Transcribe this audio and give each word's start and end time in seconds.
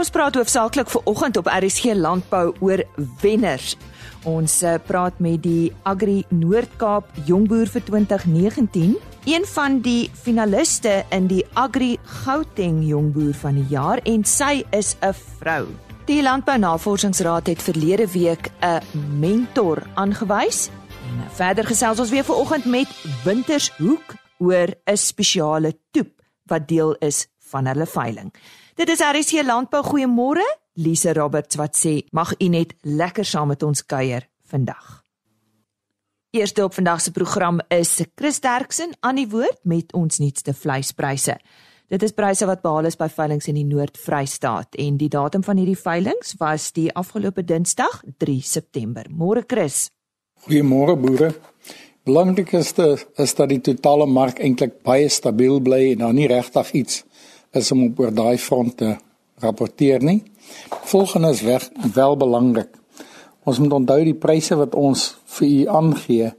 Ons 0.00 0.08
praat 0.08 0.32
hoofsaaklik 0.38 0.88
ver 0.88 1.02
oggend 1.10 1.36
op 1.36 1.48
RSG 1.52 1.92
Landbou 1.92 2.54
oor 2.64 2.80
wenners. 3.20 3.74
Ons 4.24 4.54
uh, 4.64 4.78
praat 4.80 5.18
met 5.20 5.42
die 5.44 5.74
Agri 5.84 6.22
Noord-Kaap 6.32 7.10
Jongboer 7.28 7.68
vir 7.68 7.82
2019, 7.84 8.94
een 9.28 9.44
van 9.52 9.76
die 9.84 10.06
finaliste 10.16 11.02
in 11.12 11.26
die 11.28 11.42
Agri 11.52 11.98
Gauteng 12.22 12.78
Jongboer 12.88 13.34
van 13.42 13.58
die 13.60 13.66
jaar 13.68 14.00
en 14.08 14.24
sy 14.24 14.62
is 14.72 14.94
'n 15.04 15.12
vrou. 15.12 15.66
Die 16.08 16.22
Landbou 16.24 16.56
Navorsingsraad 16.56 17.52
het 17.52 17.60
verlede 17.60 18.08
week 18.08 18.48
'n 18.64 18.80
mentor 19.20 19.82
aangewys. 19.96 20.70
En 21.12 21.28
verder 21.30 21.66
gesels 21.66 22.00
ons 22.00 22.10
weer 22.10 22.24
ver 22.24 22.40
oggend 22.40 22.64
met 22.64 22.88
Wintershoek 23.24 24.16
oor 24.38 24.68
'n 24.86 24.96
spesiale 24.96 25.76
toep 25.92 26.22
wat 26.46 26.68
deel 26.68 26.96
is 27.00 27.26
van 27.50 27.66
hulle 27.66 27.86
veiling. 27.86 28.32
Dit 28.80 28.88
is 28.88 29.00
RC 29.04 29.42
Landbou 29.44 29.82
goeiemôre. 29.84 30.44
Lise 30.80 31.12
Roberts 31.12 31.58
wat 31.60 31.76
sê 31.76 31.98
mag 32.16 32.30
u 32.40 32.46
net 32.48 32.70
lekker 32.80 33.26
saam 33.28 33.50
met 33.52 33.60
ons 33.62 33.82
kuier 33.84 34.24
vandag. 34.48 35.02
Eerste 36.32 36.64
op 36.64 36.72
vandag 36.72 37.02
se 37.04 37.12
program 37.12 37.60
is 37.68 37.90
Chris 38.16 38.40
Derksen 38.40 38.94
aan 39.00 39.20
die 39.20 39.26
woord 39.28 39.58
met 39.68 39.92
ons 39.92 40.16
nuutste 40.18 40.54
vleispryse. 40.56 41.36
Dit 41.92 42.06
is 42.08 42.16
pryse 42.16 42.48
wat 42.48 42.62
behaal 42.64 42.88
is 42.88 42.96
by 42.96 43.10
veilinge 43.12 43.50
in 43.52 43.58
die 43.60 43.66
Noord-Vrystaat 43.68 44.80
en 44.80 44.96
die 44.96 45.10
datum 45.12 45.44
van 45.44 45.60
hierdie 45.60 45.76
veilinge 45.76 46.32
was 46.40 46.72
die 46.72 46.88
afgelope 46.96 47.44
Dinsdag 47.44 48.00
3 48.16 48.40
September. 48.40 49.04
Môre 49.12 49.44
Chris. 49.44 49.90
Goeiemôre 50.46 50.96
boere. 50.96 51.34
Belangrikste 52.08 52.94
is 53.20 53.36
dat 53.36 53.52
die 53.52 53.60
totale 53.60 54.08
mark 54.08 54.40
eintlik 54.40 54.80
baie 54.88 55.12
stabiel 55.12 55.60
bly 55.60 55.90
en 55.92 56.06
daar 56.06 56.16
nie 56.16 56.32
regtig 56.32 56.72
iets 56.80 57.02
is 57.52 57.72
om 57.72 57.84
op 57.84 58.00
oor 58.00 58.12
daai 58.14 58.38
front 58.38 58.76
te 58.76 58.96
rapporteer 59.40 60.02
nie. 60.02 60.22
Volgende 60.90 61.30
is 61.30 61.42
weg, 61.42 61.70
wel 61.94 62.16
belangrik. 62.16 62.68
Ons 63.44 63.58
moet 63.58 63.72
onthou 63.72 64.02
die 64.04 64.14
pryse 64.14 64.56
wat 64.56 64.74
ons 64.74 65.06
vir 65.38 65.48
u 65.48 65.60
aangee 65.80 66.32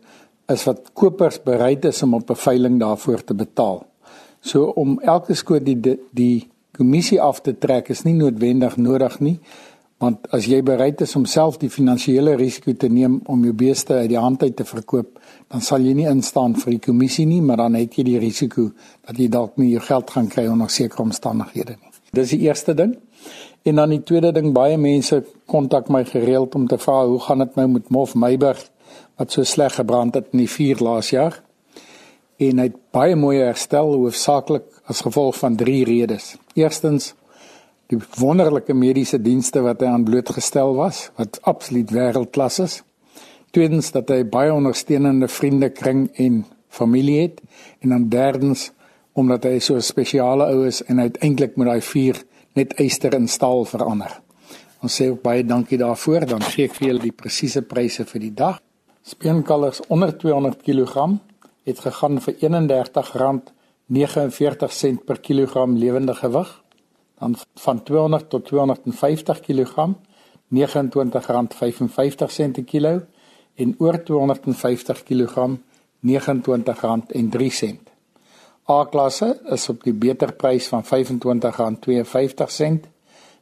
is 0.51 0.65
wat 0.67 0.91
kopers 0.93 1.39
bereid 1.43 1.85
is 1.85 2.03
om 2.03 2.13
op 2.13 2.29
'n 2.29 2.35
veiling 2.35 2.79
daarvoor 2.79 3.23
te 3.23 3.33
betaal. 3.33 3.85
So 4.41 4.73
om 4.75 4.99
elke 4.99 5.33
skoot 5.33 5.65
die 5.65 5.79
die, 6.11 6.47
kommissie 6.71 7.21
af 7.21 7.41
te 7.41 7.57
trek 7.57 7.89
is 7.89 8.03
nie 8.03 8.13
noodwendig 8.13 8.77
nodig 8.77 9.19
nie, 9.19 9.39
want 10.01 10.25
as 10.33 10.47
jy 10.49 10.63
bereid 10.65 11.01
is 11.05 11.13
om 11.15 11.27
self 11.29 11.59
die 11.61 11.69
finansiële 11.69 12.33
risiko 12.39 12.73
te 12.73 12.89
neem 12.89 13.19
om 13.29 13.43
jou 13.45 13.53
beeste 13.53 13.99
uit 13.99 14.09
die 14.09 14.19
hand 14.19 14.41
uit 14.41 14.55
te 14.57 14.65
verkoop, 14.65 15.19
dan 15.53 15.61
sal 15.61 15.85
jy 15.85 15.93
nie 15.99 16.07
instaan 16.09 16.55
vir 16.57 16.73
die 16.73 16.81
kommissie 16.87 17.27
nie, 17.29 17.41
maar 17.45 17.61
dan 17.61 17.77
het 17.77 17.99
jy 17.99 18.07
die 18.07 18.17
risiko 18.21 18.71
dat 19.05 19.19
jy 19.21 19.29
dalk 19.29 19.59
nie 19.61 19.75
jou 19.75 19.83
geld 19.85 20.09
gaan 20.15 20.29
kry 20.31 20.47
onder 20.49 20.73
sekere 20.73 21.05
omstandighede 21.05 21.77
nie. 21.77 21.93
Dis 22.17 22.33
die 22.33 22.41
eerste 22.47 22.73
ding. 22.75 22.97
En 23.63 23.77
dan 23.77 23.93
die 23.93 24.01
tweede 24.01 24.31
ding, 24.33 24.49
baie 24.55 24.77
mense 24.81 25.21
kontak 25.45 25.91
my 25.93 26.01
gereeld 26.09 26.57
om 26.57 26.65
te 26.67 26.79
vra 26.81 27.03
hoe 27.05 27.19
gaan 27.21 27.45
dit 27.45 27.55
nou 27.59 27.67
met 27.77 27.93
Mof 27.93 28.15
Meiberg 28.17 28.63
wat 29.21 29.31
so 29.31 29.45
sleg 29.45 29.77
gebrand 29.77 30.17
het 30.17 30.33
in 30.33 30.41
die 30.41 30.49
vuur 30.49 30.81
laas 30.81 31.11
jaar? 31.13 31.37
En 32.41 32.57
hy 32.57 32.71
het 32.71 32.79
baie 32.89 33.15
mooi 33.15 33.37
herstel 33.37 33.93
hoofsaaklik 33.93 34.65
as 34.89 35.03
gevolg 35.05 35.37
van 35.37 35.55
drie 35.55 35.83
redes. 35.85 36.33
Eerstens 36.57 37.13
die 37.91 37.99
wonderlike 38.19 38.73
mediese 38.73 39.19
dienste 39.19 39.61
wat 39.65 39.81
hy 39.83 39.89
aan 39.91 40.05
blootgestel 40.07 40.75
was 40.77 41.09
wat 41.19 41.41
absoluut 41.49 41.91
wêreldklas 41.91 42.59
is. 42.63 42.83
Tweedens 43.51 43.91
dat 43.91 44.09
hy 44.13 44.23
baie 44.23 44.53
ondersteunende 44.53 45.27
vriende 45.27 45.69
kring 45.75 46.05
en 46.23 46.45
familie 46.71 47.21
het 47.25 47.41
en 47.83 47.89
dan 47.91 48.07
derdens 48.09 48.71
omdat 49.19 49.43
hy 49.43 49.59
so 49.59 49.75
'n 49.75 49.81
spesiale 49.81 50.45
ou 50.47 50.67
is 50.67 50.83
en 50.87 50.97
hy 50.97 51.03
uiteindelik 51.11 51.57
met 51.57 51.67
daai 51.67 51.81
vuur 51.81 52.23
net 52.55 52.79
yster 52.79 53.13
in 53.13 53.27
staal 53.27 53.65
verander. 53.65 54.21
Ons 54.81 55.01
sê 55.01 55.09
ook 55.09 55.21
baie 55.21 55.45
dankie 55.45 55.77
daarvoor. 55.77 56.25
Dan 56.25 56.41
gee 56.41 56.65
ek 56.65 56.75
vir 56.75 56.87
julle 56.87 57.01
die 57.01 57.11
presiese 57.11 57.61
pryse 57.61 58.05
vir 58.05 58.21
die 58.21 58.33
dag. 58.33 58.61
Speenkalvers 59.03 59.81
onder 59.87 60.17
200 60.17 60.63
kg 60.63 61.19
het 61.65 61.79
gegaan 61.79 62.21
vir 62.21 62.33
R31.49 62.33 65.03
per 65.05 65.19
kilogram 65.19 65.77
lewende 65.77 66.15
gewig 66.15 66.60
dan 67.21 67.35
van 67.55 67.83
200 67.83 68.29
tot 68.29 68.45
250 68.45 69.39
kg 69.39 69.87
R29.55 70.49 70.55
per 72.51 72.63
kilo 72.65 73.01
en 73.55 73.75
oor 73.77 74.03
250 74.03 75.03
kg 75.03 75.35
R29.03. 76.01 77.75
A-klasse 78.69 79.39
is 79.53 79.69
op 79.69 79.83
die 79.83 79.93
beter 79.93 80.33
prys 80.33 80.67
van 80.71 80.83
R25.52, 80.83 80.89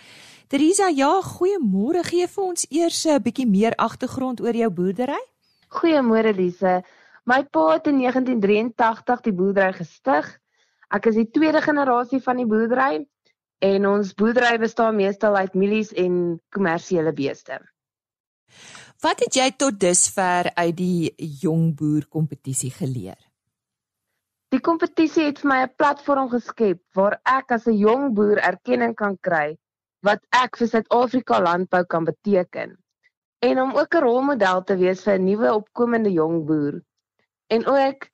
Teresa, 0.48 0.92
ja, 0.92 1.22
goeiemôre. 1.24 2.04
Gee 2.04 2.28
vir 2.28 2.44
ons 2.44 2.66
eers 2.68 3.06
'n 3.06 3.22
bietjie 3.22 3.48
meer 3.48 3.72
agtergrond 3.76 4.40
oor 4.40 4.54
jou 4.54 4.70
boerdery. 4.70 5.22
Goeiemôre 5.68 6.36
Lise. 6.36 6.82
My 7.24 7.42
pa 7.42 7.72
het 7.72 7.86
in 7.86 7.98
1983 8.04 9.20
die 9.22 9.32
boerdery 9.32 9.72
gestig. 9.72 10.38
Ek 10.90 11.06
is 11.06 11.14
die 11.14 11.30
tweede 11.30 11.62
generasie 11.62 12.20
van 12.20 12.36
die 12.36 12.46
boerdery 12.46 13.08
en 13.58 13.86
ons 13.86 14.14
boerdery 14.14 14.58
bestaan 14.58 14.96
meestal 14.96 15.36
uit 15.36 15.54
mielies 15.54 15.92
en 15.92 16.38
kommersiële 16.54 17.12
beeste. 17.12 17.58
Wat 19.02 19.20
het 19.22 19.34
jy 19.34 19.50
tot 19.56 19.78
dusver 19.80 20.50
uit 20.54 20.76
die 20.76 21.14
jong 21.42 21.74
boer 21.78 22.06
kompetisie 22.08 22.70
geleer? 22.74 23.18
Die 24.48 24.60
kompetisie 24.64 25.26
het 25.28 25.42
vir 25.42 25.48
my 25.50 25.60
'n 25.62 25.74
platform 25.76 26.28
geskep 26.30 26.80
waar 26.94 27.20
ek 27.24 27.52
as 27.52 27.66
'n 27.66 27.78
jong 27.78 28.14
boer 28.14 28.38
erkenning 28.38 28.94
kan 28.94 29.18
kry 29.20 29.58
wat 30.02 30.20
ek 30.32 30.56
vir 30.56 30.68
Suid-Afrika 30.68 31.40
landbou 31.40 31.84
kan 31.84 32.04
beteken 32.04 32.78
en 33.38 33.60
om 33.60 33.76
ook 33.76 33.94
'n 33.94 34.02
rolmodel 34.02 34.64
te 34.64 34.76
wees 34.76 35.02
vir 35.02 35.18
'n 35.18 35.24
nuwe 35.24 35.54
opkomende 35.54 36.10
jong 36.12 36.46
boer. 36.46 36.80
En 37.46 37.66
ook 37.66 38.08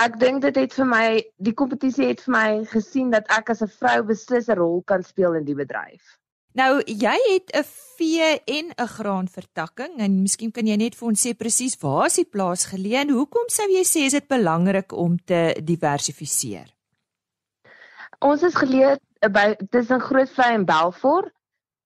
Ek 0.00 0.14
dink 0.16 0.40
dit 0.40 0.56
het 0.56 0.72
vir 0.72 0.86
my 0.88 1.06
die 1.44 1.52
kompetisie 1.52 2.06
het 2.08 2.22
vir 2.24 2.32
my 2.32 2.46
gesien 2.70 3.10
dat 3.12 3.26
ek 3.36 3.50
as 3.52 3.60
'n 3.62 3.68
vrou 3.68 4.02
beslis 4.08 4.48
'n 4.48 4.56
rol 4.56 4.80
kan 4.82 5.02
speel 5.02 5.34
in 5.34 5.44
die 5.44 5.54
bedryf. 5.54 6.16
Nou, 6.54 6.80
jy 6.86 7.16
het 7.32 7.52
'n 7.54 7.64
vee 7.98 8.40
en 8.46 8.72
'n 8.72 8.86
graanvertakking 8.86 10.00
en 10.00 10.22
miskien 10.22 10.52
kan 10.52 10.66
jy 10.66 10.76
net 10.76 10.94
vir 10.94 11.08
ons 11.08 11.26
sê 11.26 11.34
presies 11.36 11.76
waar 11.82 12.06
is 12.06 12.14
die 12.14 12.24
plaas 12.24 12.64
geleë 12.72 13.02
en 13.02 13.10
hoekom 13.10 13.48
sou 13.48 13.68
jy 13.68 13.84
sê 13.84 14.06
is 14.06 14.12
dit 14.12 14.28
belangrik 14.28 14.92
om 14.92 15.18
te 15.18 15.54
diversifiseer? 15.62 16.74
Ons 18.20 18.42
is 18.42 18.54
geleë 18.54 18.96
by 19.30 19.54
tussen 19.70 20.00
Grootvlei 20.00 20.54
en 20.54 20.64
Belfort 20.64 21.32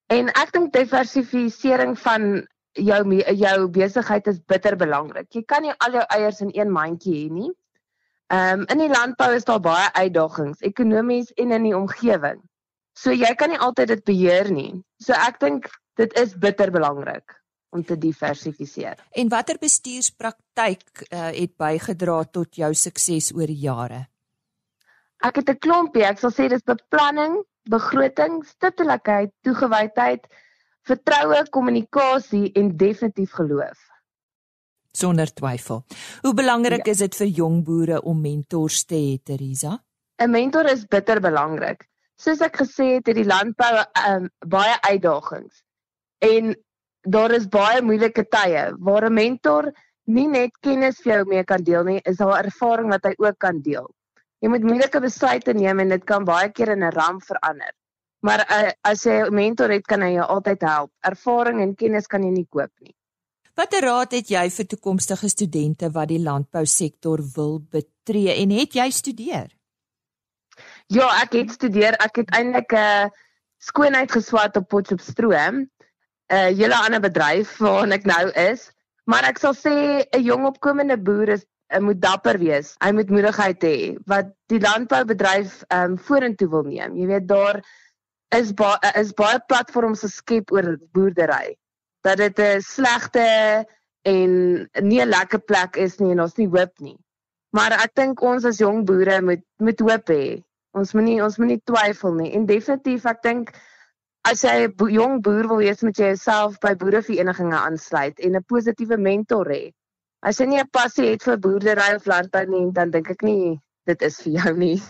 en 0.08 0.28
ek 0.28 0.52
dink 0.52 0.72
diversifisering 0.72 1.98
van 1.98 2.46
jou 2.72 3.02
jou 3.34 3.68
besigheid 3.68 4.26
is 4.26 4.38
bitter 4.38 4.76
belangrik. 4.76 5.34
Jy 5.34 5.42
kan 5.42 5.62
nie 5.62 5.74
al 5.78 5.92
jou 5.92 6.04
eiers 6.08 6.40
in 6.40 6.50
een 6.54 6.70
mandjie 6.70 7.14
hê 7.14 7.30
nie. 7.30 7.50
Ehm 8.32 8.60
um, 8.60 8.66
in 8.72 8.78
die 8.78 8.88
landbou 8.88 9.34
is 9.34 9.44
daar 9.44 9.60
baie 9.60 9.92
uitdagings, 9.92 10.60
ekonomies 10.60 11.32
en 11.36 11.52
in 11.52 11.62
die 11.62 11.76
omgewing. 11.76 12.40
So 12.96 13.12
jy 13.12 13.34
kan 13.34 13.50
nie 13.50 13.58
altyd 13.58 13.88
dit 13.88 14.04
beheer 14.04 14.50
nie. 14.50 14.82
So 15.02 15.12
ek 15.12 15.40
dink 15.40 15.68
dit 16.00 16.14
is 16.18 16.34
bitter 16.38 16.70
belangrik 16.70 17.36
om 17.74 17.82
te 17.84 17.98
diversifiseer. 17.98 19.00
En 19.12 19.28
watter 19.28 19.58
bestuurspraktyk 19.60 21.04
uh, 21.10 21.30
het 21.34 21.56
bygedra 21.58 22.22
tot 22.24 22.54
jou 22.56 22.70
sukses 22.74 23.32
oor 23.34 23.50
die 23.50 23.64
jare? 23.66 24.06
Ek 25.24 25.36
het 25.40 25.50
'n 25.50 25.58
klompie, 25.58 26.04
ek 26.04 26.18
sal 26.18 26.30
sê 26.30 26.48
dis 26.48 26.62
beplanning, 26.62 27.42
begroting, 27.68 28.44
stiptelikheid, 28.44 29.32
toegewydheid, 29.42 30.26
vertroue, 30.86 31.44
kommunikasie 31.50 32.52
en 32.54 32.76
definitief 32.76 33.32
geloof. 33.32 33.78
Sonder 34.94 35.32
twyfel. 35.34 35.82
Hoe 36.22 36.34
belangrik 36.34 36.86
ja. 36.86 36.92
is 36.92 37.02
dit 37.02 37.14
vir 37.14 37.30
jong 37.40 37.64
boere 37.66 38.00
om 38.02 38.20
mentors 38.20 38.84
te 38.84 38.94
hê, 38.94 39.18
Teresa? 39.22 39.78
'n 40.22 40.30
Mentor 40.30 40.70
is 40.70 40.86
bitter 40.86 41.20
belangrik. 41.20 41.88
Soos 42.16 42.40
ek 42.40 42.60
gesê 42.62 42.84
het, 42.96 43.08
het 43.10 43.16
die 43.18 43.26
landbou 43.26 43.72
um, 44.06 44.28
baie 44.46 44.76
uitdagings. 44.86 45.64
En 46.22 46.54
daar 47.02 47.34
is 47.34 47.48
baie 47.50 47.82
moeilike 47.82 48.24
tye 48.30 48.70
waar 48.78 49.08
'n 49.10 49.14
mentor 49.14 49.72
nie 50.06 50.28
net 50.28 50.52
kennis 50.60 51.00
vir 51.02 51.12
jou 51.16 51.24
mee 51.28 51.44
kan 51.44 51.62
deel 51.64 51.84
nie, 51.84 52.00
is 52.04 52.16
daar 52.16 52.44
ervaring 52.44 52.90
wat 52.90 53.04
hy 53.04 53.14
ook 53.18 53.38
kan 53.38 53.60
deel. 53.62 53.88
Jy 54.40 54.48
moet 54.48 54.62
moeilike 54.62 55.00
besluite 55.00 55.54
neem 55.54 55.80
en 55.80 55.88
dit 55.88 56.04
kan 56.04 56.24
baie 56.24 56.50
keer 56.52 56.68
in 56.76 56.84
'n 56.84 56.92
ramp 56.92 57.22
verander. 57.22 57.72
Maar 58.22 58.46
uh, 58.50 58.70
as 58.82 59.04
jy 59.04 59.24
'n 59.26 59.34
mentor 59.34 59.70
het, 59.70 59.86
kan 59.86 60.02
hy 60.02 60.14
jou 60.14 60.26
altyd 60.26 60.62
help. 60.62 60.90
Ervaring 61.00 61.60
en 61.60 61.74
kennis 61.74 62.06
kan 62.06 62.22
jy 62.22 62.30
nie 62.30 62.46
koop 62.50 62.70
nie. 62.80 62.94
Watter 63.54 63.84
raad 63.86 64.14
het 64.16 64.30
jy 64.32 64.48
vir 64.50 64.66
toekomstige 64.66 65.28
studente 65.30 65.86
wat 65.94 66.08
die 66.10 66.18
landbousektor 66.18 67.20
wil 67.36 67.60
betree 67.70 68.34
en 68.42 68.50
het 68.50 68.74
jy 68.74 68.88
studeer? 68.90 69.52
Ja, 70.90 71.06
ek 71.22 71.36
het 71.38 71.54
studeer. 71.54 71.94
Ek 72.02 72.18
het 72.18 72.34
eintlik 72.34 72.74
'n 72.74 73.06
uh, 73.06 73.12
skoonheid 73.62 74.10
geswat 74.10 74.56
op 74.56 74.68
Potchefstroom 74.68 75.62
'n 75.62 75.70
uh, 76.34 76.50
hele 76.50 76.74
ander 76.74 77.00
bedryf 77.00 77.56
waarin 77.62 77.92
ek 77.92 78.04
nou 78.04 78.30
is, 78.50 78.70
maar 79.06 79.22
ek 79.30 79.38
sal 79.38 79.54
sê 79.54 80.02
'n 80.02 80.24
jong 80.24 80.46
opkomende 80.50 80.98
boer 80.98 81.28
is 81.38 81.46
uh, 81.70 81.78
moet 81.78 82.02
dapper 82.02 82.38
wees. 82.38 82.74
Hy 82.82 82.90
moet 82.90 83.10
moedigheid 83.10 83.62
hê 83.62 83.96
wat 84.06 84.34
die 84.50 84.60
landboubedryf 84.60 85.62
ehm 85.68 85.94
um, 85.94 85.98
vorentoe 85.98 86.48
wil 86.50 86.66
neem. 86.66 86.96
Jy 86.96 87.06
weet 87.06 87.28
daar 87.28 87.62
is 88.34 88.52
ba 88.52 88.78
is 88.98 89.14
baie 89.14 89.38
platforms 89.46 90.00
geskep 90.00 90.50
oor 90.50 90.76
boerdery. 90.92 91.54
Dat 92.04 92.20
dit 92.20 92.38
'n 92.38 92.60
slegte 92.60 93.64
en 94.04 94.30
nie 94.82 95.00
'n 95.00 95.08
lekker 95.08 95.40
plek 95.40 95.76
is 95.76 95.98
nie 95.98 96.12
en 96.12 96.20
ons 96.20 96.36
nie 96.36 96.48
hoop 96.48 96.72
nie. 96.80 96.98
Maar 97.54 97.72
ek 97.84 97.94
dink 97.94 98.22
ons 98.22 98.44
as 98.44 98.58
jong 98.58 98.84
boere 98.84 99.20
moet 99.22 99.44
moet 99.58 99.80
hoop 99.80 100.10
hê. 100.10 100.42
Ons 100.74 100.92
moenie 100.92 101.22
ons 101.22 101.38
moenie 101.38 101.60
twyfel 101.64 102.14
nie. 102.14 102.32
En 102.34 102.46
definitief 102.46 103.06
ek 103.06 103.22
dink 103.22 103.52
as 104.24 104.42
jy 104.42 104.66
'n 104.66 104.74
bo 104.76 104.88
jong 104.88 105.22
boer 105.22 105.48
wil 105.48 105.62
wees, 105.62 105.82
moet 105.82 105.98
jy 105.98 106.06
jouself 106.12 106.58
by 106.60 106.74
boereverenigings 106.74 107.54
aansluit 107.54 108.20
en 108.20 108.36
'n 108.36 108.44
positiewe 108.44 108.96
mentor 108.96 109.46
hê. 109.46 109.72
As 110.22 110.40
jy 110.40 110.46
nie 110.46 110.60
'n 110.60 110.70
passie 110.72 111.10
het 111.10 111.22
vir 111.22 111.38
boerdery 111.38 111.94
of 111.94 112.06
landbou 112.06 112.46
nie, 112.46 112.72
dan 112.72 112.90
dink 112.90 113.10
ek 113.10 113.22
nie 113.22 113.60
dit 113.86 114.02
is 114.02 114.20
vir 114.22 114.32
jou 114.32 114.56
nie. 114.56 114.82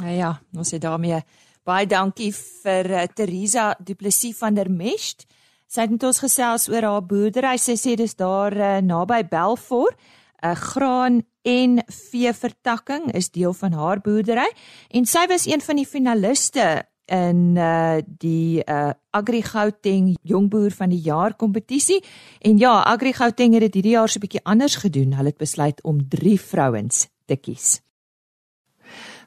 Nou 0.00 0.10
ja, 0.10 0.40
ons 0.56 0.72
sê 0.72 0.78
daarmee 0.78 1.22
baie 1.64 1.86
dankie 1.86 2.32
vir 2.32 2.90
uh, 2.90 3.06
Teresa 3.06 3.74
Du 3.78 3.94
Plessis 3.94 4.38
van 4.38 4.54
der 4.54 4.70
Mest. 4.70 5.26
Sy 5.70 5.84
het 5.86 5.92
met 5.94 6.02
ons 6.02 6.18
gesels 6.18 6.64
oor 6.66 6.82
haar 6.82 7.04
boerdery. 7.06 7.54
Sy 7.62 7.76
sê 7.78 7.92
dis 7.94 8.16
daar 8.18 8.56
uh, 8.58 8.70
naby 8.82 9.22
Belfort. 9.30 9.94
'n 10.40 10.50
uh, 10.50 10.56
graan 10.56 11.20
en 11.44 11.82
vee 11.86 12.32
vertakking 12.32 13.12
is 13.12 13.30
deel 13.30 13.52
van 13.52 13.72
haar 13.72 14.00
boerdery 14.00 14.48
en 14.88 15.04
sy 15.06 15.26
was 15.28 15.46
een 15.46 15.60
van 15.60 15.76
die 15.76 15.86
finaliste 15.86 16.84
in 17.06 17.56
uh 17.56 18.00
die 18.04 18.64
uh 18.64 18.92
Agri 19.10 19.42
Gauteng 19.42 20.16
Jongboer 20.22 20.70
van 20.70 20.88
die 20.88 21.00
Jaar 21.00 21.34
kompetisie. 21.34 22.02
En 22.40 22.58
ja, 22.58 22.82
Agri 22.82 23.12
Gauteng 23.12 23.52
het 23.52 23.62
dit 23.68 23.74
hierdie 23.74 23.96
jaar 23.98 24.08
so 24.08 24.18
'n 24.18 24.26
bietjie 24.26 24.44
anders 24.44 24.76
gedoen. 24.76 25.12
Hulle 25.12 25.28
het 25.28 25.38
besluit 25.38 25.82
om 25.82 26.08
3 26.08 26.40
vrouens 26.40 27.08
te 27.26 27.36
kies. 27.36 27.80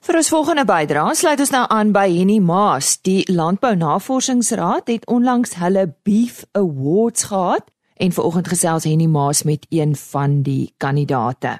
Vir 0.04 0.18
ons 0.20 0.28
volgende 0.34 0.66
bydrae 0.68 1.14
sluit 1.16 1.40
ons 1.40 1.52
nou 1.54 1.62
aan 1.72 1.94
by 1.96 2.10
Henny 2.12 2.42
Maas. 2.44 2.98
Die 3.08 3.22
Landbou 3.32 3.70
Navorsingsraad 3.80 4.90
het 4.92 5.06
onlangs 5.08 5.54
hulle 5.62 5.86
Beef 6.04 6.42
Awards 6.60 7.30
gehad 7.30 7.70
en 8.04 8.12
vanoggend 8.12 8.50
gesels 8.52 8.84
Henny 8.84 9.08
Maas 9.08 9.46
met 9.48 9.64
een 9.72 9.96
van 9.96 10.42
die 10.44 10.74
kandidate. 10.84 11.54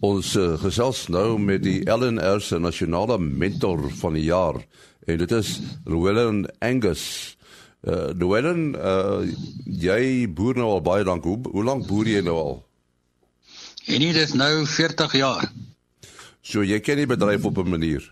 Ons 0.00 0.32
uh, 0.40 0.54
gesels 0.64 1.02
nou 1.12 1.36
met 1.36 1.66
die 1.66 1.82
LNR 1.84 2.40
se 2.40 2.56
nasionale 2.56 3.20
mentor 3.20 3.84
van 4.00 4.16
die 4.16 4.24
jaar 4.30 4.56
en 5.04 5.20
dit 5.20 5.36
is 5.36 5.58
Llewellyn 5.84 6.46
Angus. 6.64 7.04
Uh 7.84 8.08
Llewellyn, 8.16 8.72
uh 8.72 9.20
jy 9.68 10.24
boer 10.32 10.56
nou 10.56 10.72
al 10.78 10.84
baie 10.88 11.04
lank. 11.04 11.28
Hoe 11.28 11.44
hoe 11.52 11.68
lank 11.68 11.84
boer 11.92 12.08
jy 12.08 12.24
nou 12.24 12.40
al? 12.40 12.60
En 13.84 14.00
dit 14.00 14.24
is 14.24 14.32
nou 14.32 14.64
40 14.64 15.20
jaar. 15.20 15.50
So 16.46 16.62
jy 16.62 16.78
ken 16.84 17.00
die 17.00 17.10
bedryf 17.10 17.44
op 17.48 17.58
'n 17.58 17.68
manier. 17.68 18.04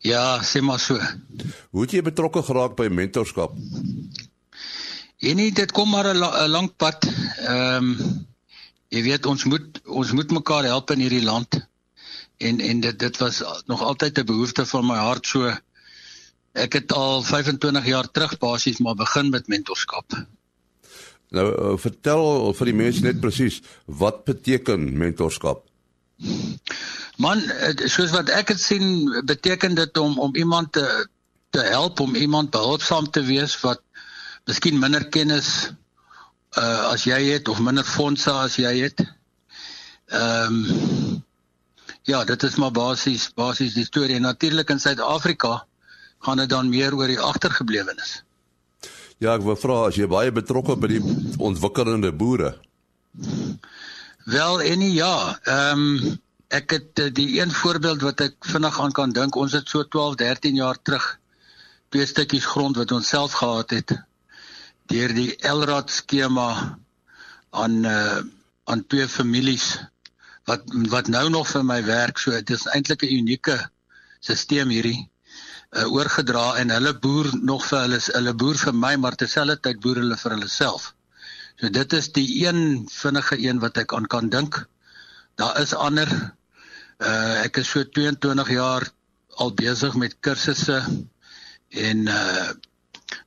Ja, 0.00 0.38
sê 0.42 0.60
maar 0.62 0.78
so. 0.78 0.94
Hoe 1.70 1.82
het 1.82 1.90
jy 1.90 2.02
betrokke 2.02 2.42
geraak 2.42 2.76
by 2.76 2.86
mentorskap? 2.86 3.56
En 5.18 5.36
dit 5.36 5.72
kom 5.72 5.90
maar 5.90 6.14
'n 6.14 6.48
lang 6.48 6.76
pad. 6.76 7.04
Ehm 7.04 7.84
um, 7.84 8.26
jy 8.88 9.02
weet 9.02 9.26
ons 9.26 9.44
moet 9.44 9.80
ons 9.84 10.12
moet 10.12 10.30
mekaar 10.30 10.64
help 10.64 10.90
in 10.90 11.00
hierdie 11.00 11.24
land. 11.24 11.68
En 12.38 12.60
en 12.60 12.80
dit 12.80 12.98
dit 12.98 13.16
was 13.16 13.42
nog 13.66 13.82
altyd 13.82 14.18
'n 14.18 14.26
behoefte 14.26 14.66
van 14.66 14.86
my 14.86 14.96
hart 14.96 15.26
so 15.26 15.52
ek 16.52 16.72
het 16.72 16.92
al 16.92 17.22
25 17.22 17.86
jaar 17.86 18.10
terug 18.10 18.38
basies 18.38 18.78
maar 18.78 18.94
begin 18.94 19.30
met 19.30 19.48
mentorskap. 19.48 20.26
Nou 21.30 21.46
uh, 21.48 21.78
vertel 21.78 22.54
vir 22.54 22.64
die 22.64 22.74
mense 22.74 23.02
net 23.02 23.20
presies 23.20 23.60
wat 23.84 24.24
beteken 24.24 24.98
mentorskap? 24.98 25.66
Man, 27.18 27.42
soos 27.90 28.12
wat 28.14 28.30
ek 28.30 28.52
dit 28.52 28.60
sien, 28.62 28.84
beteken 29.26 29.74
dit 29.74 29.98
om 29.98 30.18
om 30.22 30.36
iemand 30.38 30.72
te 30.72 30.86
te 31.50 31.64
help 31.64 32.00
om 32.00 32.14
iemand 32.14 32.50
behulpsaam 32.50 33.10
te 33.10 33.22
wees 33.24 33.56
wat 33.60 33.80
miskien 34.46 34.78
minder 34.78 35.06
kennis 35.08 35.70
uh 36.56 36.92
as 36.92 37.04
jy 37.08 37.18
het 37.32 37.48
of 37.48 37.60
minder 37.60 37.84
fondse 37.84 38.32
as 38.32 38.58
jy 38.60 38.74
het. 38.82 39.02
Ehm 40.08 40.60
um, 40.60 41.24
ja, 42.08 42.22
dit 42.24 42.42
is 42.42 42.56
maar 42.56 42.72
basies 42.72 43.28
basies 43.36 43.74
die 43.74 43.84
storie 43.84 44.16
en 44.16 44.28
natuurlik 44.28 44.70
in 44.70 44.80
Suid-Afrika 44.80 45.64
gaan 46.24 46.40
dit 46.40 46.48
dan 46.48 46.68
meer 46.68 46.94
oor 46.96 47.10
die 47.10 47.20
agtergeblewenes. 47.20 48.22
Ja, 49.18 49.34
ek 49.34 49.44
wil 49.44 49.58
vra 49.58 49.82
as 49.88 49.98
jy 49.98 50.06
baie 50.08 50.32
betrokke 50.32 50.76
by 50.78 50.88
die 50.94 51.02
ontwikkelende 51.38 52.12
boere. 52.12 52.54
Wel 54.24 54.62
en 54.62 54.88
ja, 54.92 55.14
ehm 55.44 55.84
um, 55.84 56.16
ek 56.48 56.70
het 56.70 57.00
uh, 57.04 57.08
die 57.12 57.40
een 57.40 57.52
voorbeeld 57.52 58.02
wat 58.02 58.20
ek 58.24 58.36
vinnig 58.52 58.80
aan 58.80 58.92
kan 58.92 59.12
dink, 59.12 59.36
ons 59.36 59.52
het 59.52 59.68
so 59.68 59.84
12, 59.84 60.14
13 60.22 60.54
jaar 60.54 60.78
terug 60.82 61.18
twee 61.92 62.06
stukkies 62.06 62.46
grond 62.46 62.76
wat 62.76 62.92
ons 62.92 63.08
self 63.08 63.36
gehad 63.40 63.70
het 63.72 63.94
deur 64.88 65.12
die 65.12 65.34
Elrad 65.44 65.92
skema 65.92 66.78
aan 67.50 67.84
uh, 67.84 68.20
aan 68.68 68.84
twee 68.86 69.08
families 69.08 69.76
wat 70.48 70.64
wat 70.92 71.08
nou 71.12 71.28
nog 71.32 71.48
vir 71.48 71.64
my 71.64 71.78
werk. 71.84 72.18
So 72.18 72.32
dit 72.32 72.50
is 72.56 72.66
eintlik 72.72 73.04
'n 73.04 73.20
unieke 73.20 73.56
stelsel 74.20 74.72
hierdie 74.72 75.08
uh, 75.76 75.84
oorgedra 75.92 76.56
en 76.60 76.72
hulle 76.72 76.94
boer 76.98 77.28
nog 77.50 77.64
vir 77.68 77.84
hulle 77.84 78.00
hulle 78.00 78.34
boer 78.34 78.56
vir 78.64 78.74
my 78.84 78.94
maar 78.96 79.16
terselfdertyd 79.16 79.80
boer 79.84 80.00
hulle 80.02 80.16
vir 80.16 80.36
hulle 80.36 80.48
self. 80.48 80.94
So 81.60 81.68
dit 81.68 81.92
is 81.92 82.12
die 82.12 82.28
een 82.46 82.88
vinnige 82.88 83.36
een 83.44 83.60
wat 83.60 83.76
ek 83.76 83.92
aan 83.92 84.06
kan 84.06 84.28
dink. 84.28 84.64
Daar 85.36 85.60
is 85.60 85.74
ander 85.74 86.08
uh 86.98 87.44
ek 87.44 87.60
is 87.62 87.70
so 87.70 87.84
22 87.84 88.50
jaar 88.54 88.88
al 89.38 89.52
besig 89.54 89.94
met 89.94 90.16
kursusse 90.20 90.80
en 91.70 92.06
uh 92.06 92.48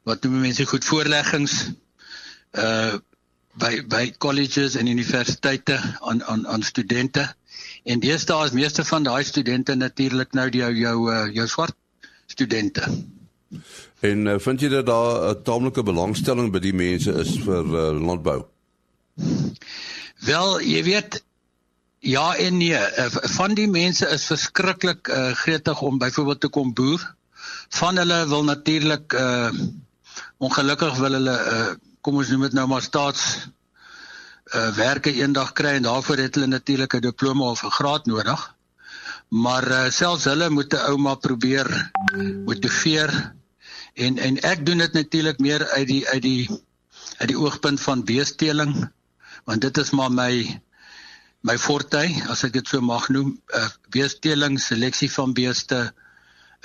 wat 0.03 0.23
noem 0.23 0.41
mense 0.47 0.65
goed 0.65 0.85
voorleggings 0.85 1.71
uh 2.57 2.99
by 3.61 3.81
by 3.87 4.03
colleges 4.17 4.75
en 4.75 4.87
universiteite 4.87 5.77
aan 5.99 6.23
aan 6.23 6.47
aan 6.47 6.63
studente. 6.63 7.25
En 7.83 7.99
deesdae 7.99 8.45
is 8.45 8.55
meeste 8.55 8.85
van 8.85 9.03
daai 9.03 9.23
studente 9.23 9.75
natuurlik 9.75 10.33
nou 10.33 10.49
die 10.49 10.61
jou 10.61 10.73
jou 10.75 11.31
jou 11.33 11.47
swart 11.47 11.75
studente. 12.27 12.87
En 13.99 14.25
uh, 14.25 14.37
vind 14.39 14.61
jy 14.61 14.69
dat 14.69 14.85
daar 14.85 15.35
'n 15.35 15.43
taamlike 15.43 15.83
belangstelling 15.83 16.51
by 16.51 16.59
die 16.59 16.73
mense 16.73 17.11
is 17.11 17.35
vir 17.45 17.65
uh, 17.65 17.91
landbou? 18.07 18.45
Wel, 20.19 20.61
jy 20.61 20.83
weet 20.83 21.23
ja 22.01 22.35
en 22.35 22.57
nee, 22.57 22.73
uh, 22.73 23.07
van 23.37 23.53
die 23.53 23.67
mense 23.69 24.07
is 24.09 24.25
verskriklik 24.25 25.07
uh, 25.07 25.31
gretig 25.37 25.81
om 25.81 25.99
byvoorbeeld 26.01 26.41
te 26.41 26.49
kom 26.49 26.73
boer. 26.73 27.03
Van 27.77 27.97
hulle 27.97 28.25
wil 28.27 28.43
natuurlik 28.43 29.13
uh 29.13 29.51
ongelukkig 30.41 30.97
wil 30.97 31.13
hulle 31.13 31.35
uh 31.53 31.73
kom 32.01 32.17
ons 32.17 32.29
noem 32.33 32.47
dit 32.47 32.55
nou 32.57 32.65
maar 32.67 32.81
staats 32.81 33.25
uh 34.57 34.69
werke 34.75 35.13
eendag 35.13 35.53
kry 35.53 35.75
en 35.77 35.85
daarvoor 35.85 36.23
het 36.25 36.35
hulle 36.35 36.49
natuurlik 36.49 36.95
'n 36.97 37.05
diploma 37.05 37.51
of 37.53 37.63
'n 37.63 37.75
graad 37.77 38.05
nodig. 38.05 38.55
Maar 39.29 39.67
uh, 39.67 39.89
selfs 39.89 40.25
hulle 40.25 40.49
moet 40.49 40.73
'n 40.73 40.89
ouma 40.91 41.15
probeer 41.15 41.91
motiveer 42.45 43.33
en 43.93 44.17
en 44.17 44.41
ek 44.41 44.65
doen 44.65 44.77
dit 44.77 44.93
natuurlik 44.93 45.39
meer 45.39 45.67
uit 45.69 45.87
die 45.87 46.07
uit 46.07 46.21
die 46.21 46.49
uit 47.17 47.29
die 47.29 47.39
oogpunt 47.39 47.81
van 47.81 48.03
beesteling 48.03 48.89
want 49.45 49.61
dit 49.61 49.77
is 49.77 49.89
maar 49.91 50.11
my 50.11 50.61
my 51.47 51.57
forte 51.57 52.03
as 52.29 52.43
ek 52.45 52.53
dit 52.59 52.67
so 52.67 52.81
mag 52.85 53.09
noem 53.09 53.33
uh, 53.57 53.67
beesteling 53.93 54.59
seleksie 54.61 55.09
van 55.11 55.33
beeste 55.33 55.91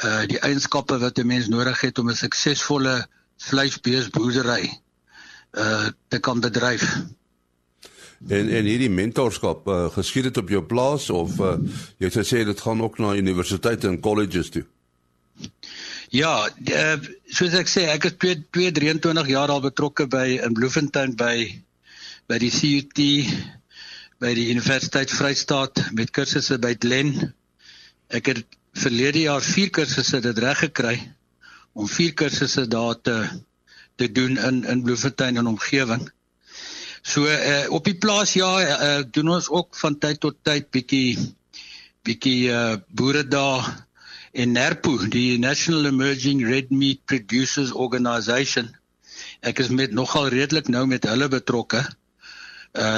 uh 0.05 0.25
die 0.29 0.41
eienskappe 0.45 0.99
wat 1.01 1.19
'n 1.19 1.27
mens 1.27 1.49
nodig 1.49 1.81
het 1.81 1.99
om 1.99 2.11
'n 2.11 2.17
suksesvolle 2.17 3.07
vleisbeesboerdery 3.49 4.69
uh 5.57 5.89
te 6.09 6.19
kan 6.19 6.41
bedryf. 6.41 6.85
En 8.29 8.49
en 8.49 8.65
hierdie 8.65 8.91
mentorskap 8.91 9.69
uh, 9.69 9.89
geskied 9.93 10.29
dit 10.29 10.37
op 10.37 10.49
jou 10.49 10.63
plaas 10.63 11.11
of 11.11 11.41
uh, 11.41 11.57
jy 11.99 12.09
het 12.09 12.19
gesê 12.21 12.45
dit 12.45 12.61
gaan 12.61 12.83
ook 12.83 12.99
na 12.99 13.15
universiteite 13.15 13.89
en 13.89 14.01
colleges 14.01 14.51
toe. 14.51 14.65
Ja, 16.11 16.49
uh, 16.49 16.97
soos 17.27 17.53
ek 17.53 17.69
sê, 17.69 17.89
ek 17.93 18.09
is 18.09 18.17
2 18.17 18.73
23 18.73 19.29
jaar 19.29 19.53
al 19.53 19.61
betrokke 19.61 20.07
by 20.07 20.41
in 20.45 20.57
Bloemfontein 20.57 21.17
by 21.17 21.37
by 22.27 22.39
die 22.43 22.51
CUT 22.51 23.01
by 24.23 24.33
die 24.33 24.47
Universiteit 24.49 25.13
Vrystaat 25.13 25.81
met 25.97 26.13
kursusse 26.17 26.57
by 26.61 26.73
Glen. 26.81 27.13
Ek 28.09 28.31
het 28.31 28.57
verlede 28.77 29.27
jaar 29.27 29.45
4 29.45 29.73
kursusse 29.77 30.23
dit 30.25 30.39
reg 30.41 30.63
gekry 30.65 30.97
om 31.77 31.89
4 31.89 32.15
kursusse 32.17 32.65
daar 32.73 32.97
te 32.97 33.17
te 33.97 34.09
doen 34.13 34.37
in 34.37 34.65
in 34.65 34.83
Bloemfontein 34.85 35.37
en 35.37 35.47
omgewing. 35.49 36.05
So 37.03 37.25
uh, 37.25 37.69
op 37.73 37.85
die 37.85 37.97
plaas 37.97 38.33
ja, 38.37 38.49
uh, 38.61 39.05
doen 39.11 39.29
ons 39.37 39.49
ook 39.49 39.77
van 39.77 39.99
tyd 39.99 40.21
tot 40.21 40.37
tyd 40.43 40.71
bietjie 40.71 41.17
bietjie 42.05 42.49
uh, 42.53 42.77
boere 42.89 43.25
daar 43.29 43.69
en 44.33 44.53
NERPO, 44.53 45.09
die 45.09 45.39
National 45.39 45.89
Emerging 45.89 46.45
Red 46.45 46.71
Meat 46.71 47.05
Producers 47.05 47.73
Organisation. 47.73 48.69
Ek 49.41 49.61
is 49.65 49.73
met 49.73 49.97
nogal 49.97 50.29
redelik 50.29 50.69
nou 50.69 50.85
met 50.87 51.09
hulle 51.09 51.29
betrokke 51.33 51.85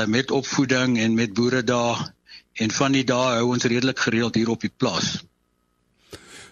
met 0.06 0.30
opvoeding 0.30 0.98
en 0.98 1.14
met 1.14 1.32
boere 1.32 1.64
daar 1.64 2.12
en 2.52 2.70
van 2.70 2.92
die 2.92 3.04
dae 3.06 3.38
hou 3.38 3.50
ons 3.54 3.64
redelik 3.64 3.98
gereeld 3.98 4.34
hier 4.34 4.50
op 4.50 4.60
die 4.60 4.72
plaas. 4.76 5.18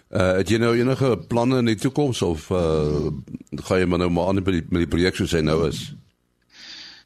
Uh 0.07 0.37
het 0.39 0.47
jy 0.47 0.59
nou 0.63 0.71
enige 0.77 1.17
planne 1.27 1.57
in 1.59 1.67
die 1.67 1.79
toekoms 1.79 2.21
of 2.23 2.47
uh 2.49 3.11
gaan 3.67 3.81
jy 3.81 3.87
maar 3.91 3.99
nou 3.99 4.09
maar 4.09 4.29
aan 4.31 4.39
met 4.39 4.53
die 4.55 4.63
met 4.69 4.85
die 4.85 4.91
projek 4.93 5.19
soos 5.19 5.35
hy 5.35 5.41
nou 5.43 5.59
is? 5.67 5.81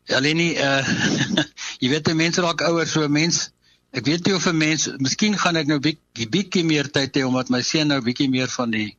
Ja, 0.06 0.20
Leni, 0.22 0.52
uh 0.54 0.86
jy 1.82 1.90
weet 1.90 2.06
die 2.06 2.18
mense 2.18 2.46
raak 2.46 2.62
ouer 2.70 2.86
so 2.88 3.02
'n 3.02 3.12
mens 3.12 3.50
ek 3.92 4.06
weet 4.06 4.26
nie 4.26 4.36
of 4.36 4.46
'n 4.46 4.58
mens 4.58 4.90
miskien 4.98 5.38
gaan 5.38 5.58
ek 5.58 5.68
nou 5.68 5.80
bietjie 5.80 6.30
bietjie 6.30 6.64
meer 6.64 6.92
tyd 6.92 7.18
hê 7.18 7.26
omdat 7.26 7.50
my 7.50 7.62
seun 7.62 7.90
nou 7.90 8.02
bietjie 8.06 8.30
meer 8.30 8.54
van 8.54 8.70
die 8.70 8.92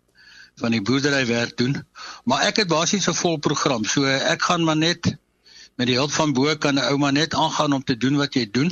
van 0.60 0.74
die 0.74 0.82
boerdery 0.82 1.26
werk 1.26 1.56
doen. 1.56 1.78
Maar 2.24 2.50
ek 2.50 2.56
het 2.62 2.68
basies 2.68 3.08
'n 3.08 3.14
vol 3.14 3.38
program. 3.38 3.84
So 3.84 4.04
ek 4.04 4.42
gaan 4.42 4.64
maar 4.64 4.76
net 4.76 5.16
met 5.82 5.90
die 5.90 5.98
hulp 5.98 6.12
van 6.14 6.30
bo 6.30 6.54
kan 6.62 6.78
'n 6.78 6.86
ouma 6.94 7.10
net 7.10 7.34
aangaan 7.34 7.72
om 7.72 7.84
te 7.84 7.96
doen 7.96 8.16
wat 8.16 8.34
jy 8.34 8.46
doen. 8.50 8.70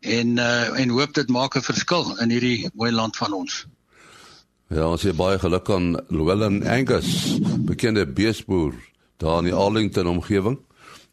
En 0.00 0.36
uh 0.36 0.80
en 0.80 0.88
hoop 0.88 1.14
dit 1.14 1.28
maak 1.28 1.56
'n 1.56 1.64
verskil 1.64 2.18
in 2.20 2.30
hierdie 2.30 2.68
mooi 2.74 2.92
land 2.92 3.16
van 3.16 3.32
ons. 3.32 3.66
Ja, 4.68 4.88
ons 4.88 5.02
het 5.02 5.16
baie 5.16 5.38
geluk 5.38 5.70
aan 5.70 5.96
Llewellyn 6.08 6.66
Angus, 6.68 7.38
bekende 7.64 8.06
beesboer 8.06 8.74
daar 9.16 9.38
in 9.38 9.44
die 9.44 9.54
Arlington 9.54 10.06
omgewing. 10.06 10.58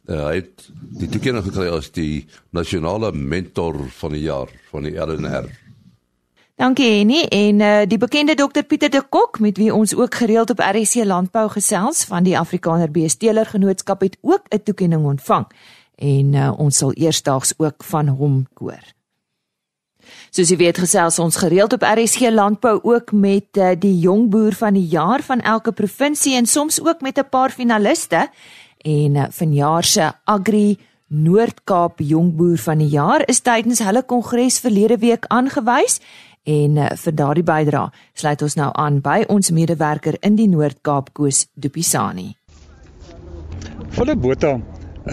Uh, 0.05 0.25
hy 0.25 0.35
het 0.35 0.69
die 0.99 1.09
toekenning 1.09 1.45
gekry 1.45 1.67
as 1.67 1.91
die 1.91 2.25
nasionale 2.49 3.11
mentor 3.11 3.89
van 3.99 4.11
die 4.11 4.21
jaar 4.21 4.47
van 4.71 4.83
die 4.83 4.95
LNR. 4.95 5.47
Dankie 6.59 6.89
Henny 6.91 7.21
en 7.31 7.61
uh, 7.63 7.85
die 7.87 7.97
bekende 7.97 8.33
dokter 8.35 8.65
Pieter 8.67 8.89
de 8.91 8.99
Kok 8.99 9.37
met 9.39 9.57
wie 9.57 9.69
ons 9.71 9.93
ook 9.95 10.15
gereeld 10.19 10.49
op 10.51 10.59
RC 10.59 11.05
Landbou 11.07 11.45
gesels 11.53 12.01
van 12.03 12.25
die 12.25 12.35
Afrikaner 12.35 12.91
Beesteler 12.91 13.47
Genootskap 13.47 14.01
het 14.03 14.17
ook 14.21 14.43
'n 14.49 14.63
toekenning 14.63 15.05
ontvang. 15.05 15.47
En 15.95 16.33
uh, 16.33 16.51
ons 16.59 16.77
sal 16.77 16.91
eersdaags 16.93 17.53
ook 17.57 17.83
van 17.83 18.07
hom 18.07 18.47
hoor. 18.53 18.83
Soos 20.29 20.49
jy 20.49 20.57
weet 20.57 20.77
gesels 20.77 21.19
ons 21.19 21.35
gereeld 21.35 21.73
op 21.73 21.81
RSG 21.81 22.27
Landbou 22.29 22.79
ook 22.83 23.11
met 23.11 23.47
uh, 23.57 23.71
die 23.79 23.99
jong 23.99 24.29
boer 24.29 24.53
van 24.53 24.73
die 24.73 24.87
jaar 24.87 25.21
van 25.21 25.39
elke 25.39 25.71
provinsie 25.71 26.35
en 26.35 26.45
soms 26.45 26.83
ook 26.83 27.01
met 27.01 27.17
'n 27.17 27.29
paar 27.29 27.49
finaliste. 27.49 28.29
En 28.77 29.15
uh, 29.15 29.25
vanjaar 29.29 29.83
se 29.83 30.11
Agri 30.23 30.77
Noord-Kaap 31.09 31.99
jongboer 31.99 32.57
van 32.57 32.77
die 32.77 32.87
jaar 32.93 33.23
is 33.25 33.39
tydens 33.41 33.79
hulle 33.81 34.03
kongres 34.05 34.59
verlede 34.61 34.97
week 35.01 35.25
aangewys 35.33 35.97
En 36.43 36.77
uh, 36.77 36.89
vir 36.95 37.15
daardie 37.15 37.43
bydrae 37.43 37.89
sluit 38.13 38.41
ons 38.41 38.55
nou 38.55 38.69
aan 38.73 39.01
by 39.01 39.23
ons 39.27 39.51
medewerker 39.51 40.17
in 40.21 40.35
die 40.35 40.47
Noord-Kaap 40.47 41.13
Koos 41.13 41.47
Dupisani. 41.53 42.35
Philip 43.89 44.21
Botha, 44.21 44.55
'n 44.55 44.63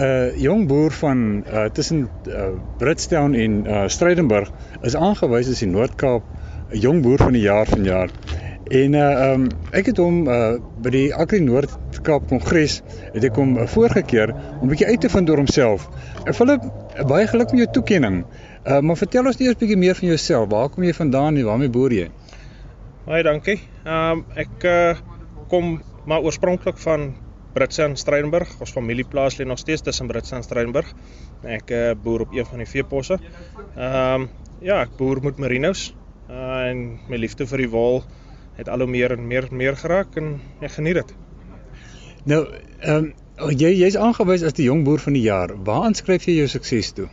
uh, 0.03 0.37
jong 0.37 0.67
boer 0.67 0.91
van 0.91 1.43
uh, 1.47 1.65
tussen 1.73 2.09
uh, 2.27 2.49
Britstown 2.77 3.33
en 3.33 3.65
uh, 3.65 3.87
Stellenberg 3.87 4.51
is 4.81 4.95
aangewys 4.95 5.49
as 5.49 5.59
die 5.59 5.69
Noord-Kaap 5.69 6.23
jong 6.71 7.01
boer 7.01 7.17
van 7.17 7.33
die 7.33 7.41
jaar 7.41 7.65
vanjaar. 7.65 8.11
En 8.67 8.93
uh 8.93 9.31
um 9.33 9.47
ek 9.71 9.85
het 9.91 9.99
hom 10.01 10.27
uh 10.27 10.57
by 10.83 10.91
die 10.91 11.05
Agri 11.15 11.39
Noord-Kaap 11.39 12.27
Kongres 12.27 12.81
het 13.13 13.23
ek 13.23 13.39
hom 13.39 13.55
uh, 13.55 13.67
vorige 13.67 14.03
keer 14.03 14.33
om 14.35 14.67
'n 14.67 14.73
bietjie 14.73 14.87
uit 14.87 15.01
te 15.01 15.09
vind 15.09 15.29
oor 15.29 15.37
homself. 15.37 15.87
En 16.25 16.33
Philip, 16.33 16.63
baie 17.07 17.27
geluk 17.27 17.51
met 17.51 17.63
jou 17.63 17.71
toekenning. 17.79 18.25
Uh, 18.67 18.81
maar 18.83 18.97
vertel 18.99 19.29
ons 19.29 19.37
eers 19.39 19.55
'n 19.55 19.59
bietjie 19.59 19.77
meer 19.79 19.95
van 19.95 20.07
jouself. 20.07 20.49
Waar 20.51 20.69
kom 20.69 20.83
jy 20.83 20.93
vandaan 20.93 21.37
en 21.37 21.45
waarmee 21.45 21.69
boer 21.69 21.93
jy? 21.93 22.07
Baie 23.05 23.23
dankie. 23.23 23.59
Ehm 23.85 24.17
um, 24.17 24.23
ek 24.35 24.63
uh, 24.63 24.97
kom 25.47 25.81
maar 26.05 26.21
oorspronklik 26.21 26.77
van 26.77 27.13
Britse 27.53 27.83
en 27.83 27.95
Stellenberg. 27.95 28.49
Ons 28.59 28.73
familieplaas 28.75 29.37
lê 29.39 29.45
nog 29.47 29.59
steeds 29.59 29.81
tussen 29.81 30.07
Britse 30.07 30.35
en 30.35 30.43
Stellenberg. 30.43 30.89
Ek 31.43 31.71
uh, 31.71 31.93
boer 32.03 32.25
op 32.25 32.35
een 32.35 32.45
van 32.45 32.59
die 32.63 32.67
veeposse. 32.67 33.19
Ehm 33.77 34.27
um, 34.27 34.27
ja, 34.59 34.81
ek 34.81 34.97
boer 34.97 35.21
met 35.23 35.37
merinos. 35.37 35.93
Uh, 36.29 36.67
en 36.67 36.99
my 37.07 37.17
liefde 37.17 37.47
vir 37.47 37.63
die 37.63 37.69
wol 37.71 38.03
het 38.57 38.67
al 38.67 38.83
hoe 38.83 38.89
meer 38.89 39.15
en 39.15 39.27
meer 39.27 39.47
meer 39.51 39.77
geraak 39.79 40.17
en 40.19 40.41
ek 40.59 40.75
geniet 40.75 40.99
dit. 40.99 41.15
Nou, 42.25 42.41
ehm 42.81 43.07
um, 43.07 43.07
jy 43.55 43.71
jy's 43.77 43.95
aangewys 43.95 44.43
as 44.43 44.59
die 44.59 44.67
jong 44.67 44.83
boer 44.83 44.99
van 44.99 45.15
die 45.15 45.23
jaar. 45.23 45.55
Waar 45.55 45.87
aanskryf 45.87 46.27
jy 46.27 46.41
jou 46.41 46.51
sukses 46.51 46.91
toe? 46.99 47.07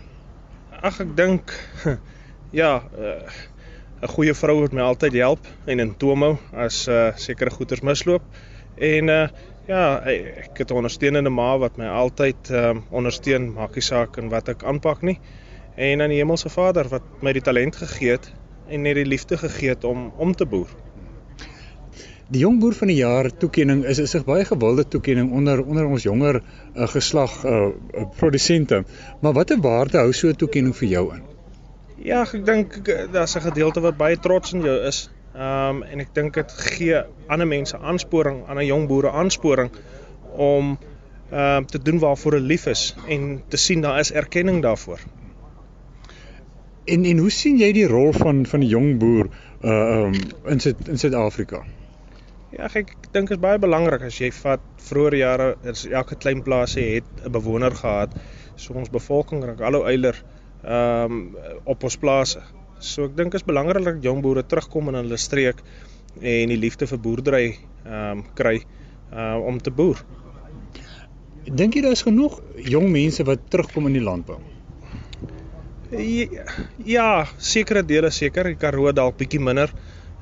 Ag 0.84 0.98
ek 1.00 1.12
dink 1.16 1.52
ja, 2.60 2.72
eh, 2.92 3.20
'n 3.24 4.04
uh, 4.04 4.08
goeie 4.12 4.34
vrou 4.36 4.56
wat 4.58 4.74
my 4.76 4.82
altyd 4.84 5.14
help 5.16 5.46
en 5.64 5.80
in 5.80 5.94
Tomo 5.96 6.28
as 6.52 6.82
uh, 6.92 7.06
sekere 7.16 7.52
goeders 7.54 7.80
misloop. 7.80 8.26
En 8.76 9.08
uh, 9.08 9.22
ja, 9.64 9.86
ek 10.04 10.60
het 10.60 10.68
'n 10.68 10.82
ondersteunende 10.82 11.32
ma 11.32 11.56
wat 11.62 11.80
my 11.80 11.88
altyd 11.88 12.52
um, 12.52 12.84
ondersteun, 12.90 13.48
maak 13.56 13.80
nie 13.80 13.86
saak 13.88 14.20
in 14.20 14.28
wat 14.28 14.52
ek 14.52 14.68
aanpak 14.68 15.00
nie. 15.00 15.16
En 15.74 16.04
aan 16.04 16.12
die 16.12 16.20
Hemelse 16.20 16.52
Vader 16.52 16.92
wat 16.92 17.08
my 17.24 17.32
die 17.32 17.46
talent 17.48 17.80
gegee 17.80 18.18
het 18.18 18.28
en 18.68 18.84
net 18.84 19.00
die 19.00 19.08
liefde 19.08 19.40
gegee 19.40 19.72
het 19.72 19.88
om 19.88 20.10
om 20.20 20.36
te 20.36 20.44
boer. 20.44 20.68
Die 22.32 22.40
jong 22.40 22.56
boer 22.56 22.72
van 22.72 22.88
die 22.88 22.96
jaar 22.96 23.26
toekenning 23.36 23.82
is 23.84 24.14
'n 24.16 24.24
baie 24.24 24.44
gewilde 24.44 24.88
toekenning 24.88 25.32
onder 25.32 25.60
onder 25.64 25.84
ons 25.84 26.02
jonger 26.02 26.40
uh, 26.40 26.86
geslag 26.88 27.44
uh, 27.44 27.68
produsente. 28.16 28.84
Maar 29.20 29.32
watter 29.32 29.60
waarde 29.60 29.98
hou 29.98 30.12
so 30.12 30.28
'n 30.28 30.36
toekenning 30.36 30.76
vir 30.76 30.88
jou 30.88 31.14
in? 31.14 31.22
Ja, 31.96 32.22
ek 32.22 32.46
dink 32.46 32.80
daar's 33.12 33.36
'n 33.36 33.40
gedeelte 33.40 33.80
wat 33.80 33.96
baie 33.96 34.16
trots 34.16 34.52
in 34.52 34.62
jou 34.62 34.78
is. 34.86 35.10
Ehm 35.34 35.76
um, 35.76 35.82
en 35.82 36.00
ek 36.00 36.14
dink 36.14 36.34
dit 36.34 36.52
gee 36.52 37.02
ander 37.26 37.46
mense 37.46 37.78
aansporing, 37.78 38.48
ander 38.48 38.64
jong 38.64 38.88
boere 38.88 39.10
aansporing 39.10 39.70
om 40.32 40.78
ehm 41.30 41.56
um, 41.56 41.66
te 41.66 41.78
doen 41.78 41.98
waarvoor 41.98 42.32
hulle 42.32 42.46
lief 42.46 42.66
is 42.66 42.94
en 43.08 43.42
te 43.48 43.56
sien 43.56 43.80
daar 43.80 43.98
is 43.98 44.12
erkenning 44.12 44.62
daarvoor. 44.62 45.00
En 46.84 47.04
en 47.04 47.18
hoe 47.18 47.30
sien 47.30 47.58
jy 47.58 47.72
die 47.72 47.86
rol 47.86 48.12
van 48.12 48.46
van 48.46 48.60
die 48.60 48.68
jong 48.68 48.98
boer 48.98 49.28
uh 49.60 50.04
um 50.04 50.12
in 50.46 50.60
Suid 50.60 50.88
in 50.88 50.98
Suid-Afrika? 50.98 51.64
Ja, 52.54 52.68
ek 52.70 52.92
dink 53.10 53.32
dit 53.32 53.34
is 53.34 53.42
baie 53.42 53.58
belangrik 53.58 54.04
as 54.06 54.16
jy 54.20 54.28
vat 54.36 54.62
vroeë 54.86 55.18
jare 55.18 55.46
is 55.70 55.80
elke 55.90 56.14
klein 56.22 56.42
plaasie 56.46 56.84
het 56.96 57.22
'n 57.26 57.32
bewoner 57.34 57.74
gehad. 57.74 58.12
So 58.56 58.74
ons 58.78 58.92
bevolking 58.94 59.42
raak 59.42 59.60
al 59.60 59.78
hoe 59.78 59.88
eiler 59.90 60.20
ehm 60.62 61.16
um, 61.16 61.16
op 61.64 61.82
ons 61.88 61.96
plase. 61.96 62.42
So 62.78 63.08
ek 63.08 63.16
dink 63.16 63.34
is 63.34 63.46
belangrik 63.48 63.84
dat 63.84 64.06
jong 64.06 64.22
boere 64.22 64.44
terugkom 64.46 64.88
in 64.88 65.00
hulle 65.00 65.18
streek 65.18 65.64
en 66.20 66.48
die 66.54 66.60
liefde 66.66 66.86
vir 66.86 66.98
boerdery 67.06 67.46
ehm 67.50 68.18
um, 68.18 68.22
kry 68.34 68.56
uh, 68.60 69.38
om 69.50 69.58
te 69.58 69.70
boer. 69.70 70.04
Dink 71.44 71.74
jy 71.74 71.82
daar 71.82 71.98
is 71.98 72.06
genoeg 72.06 72.38
jong 72.76 72.86
mense 72.90 73.24
wat 73.24 73.50
terugkom 73.50 73.86
in 73.90 73.98
die 73.98 74.04
landbou? 74.10 74.38
Ja, 75.90 76.46
ja 76.84 77.26
sekere 77.38 77.82
dele 77.82 78.10
seker, 78.10 78.44
die 78.44 78.56
Karoo 78.56 78.92
dalk 78.92 79.18
bietjie 79.18 79.40
minder. 79.40 79.74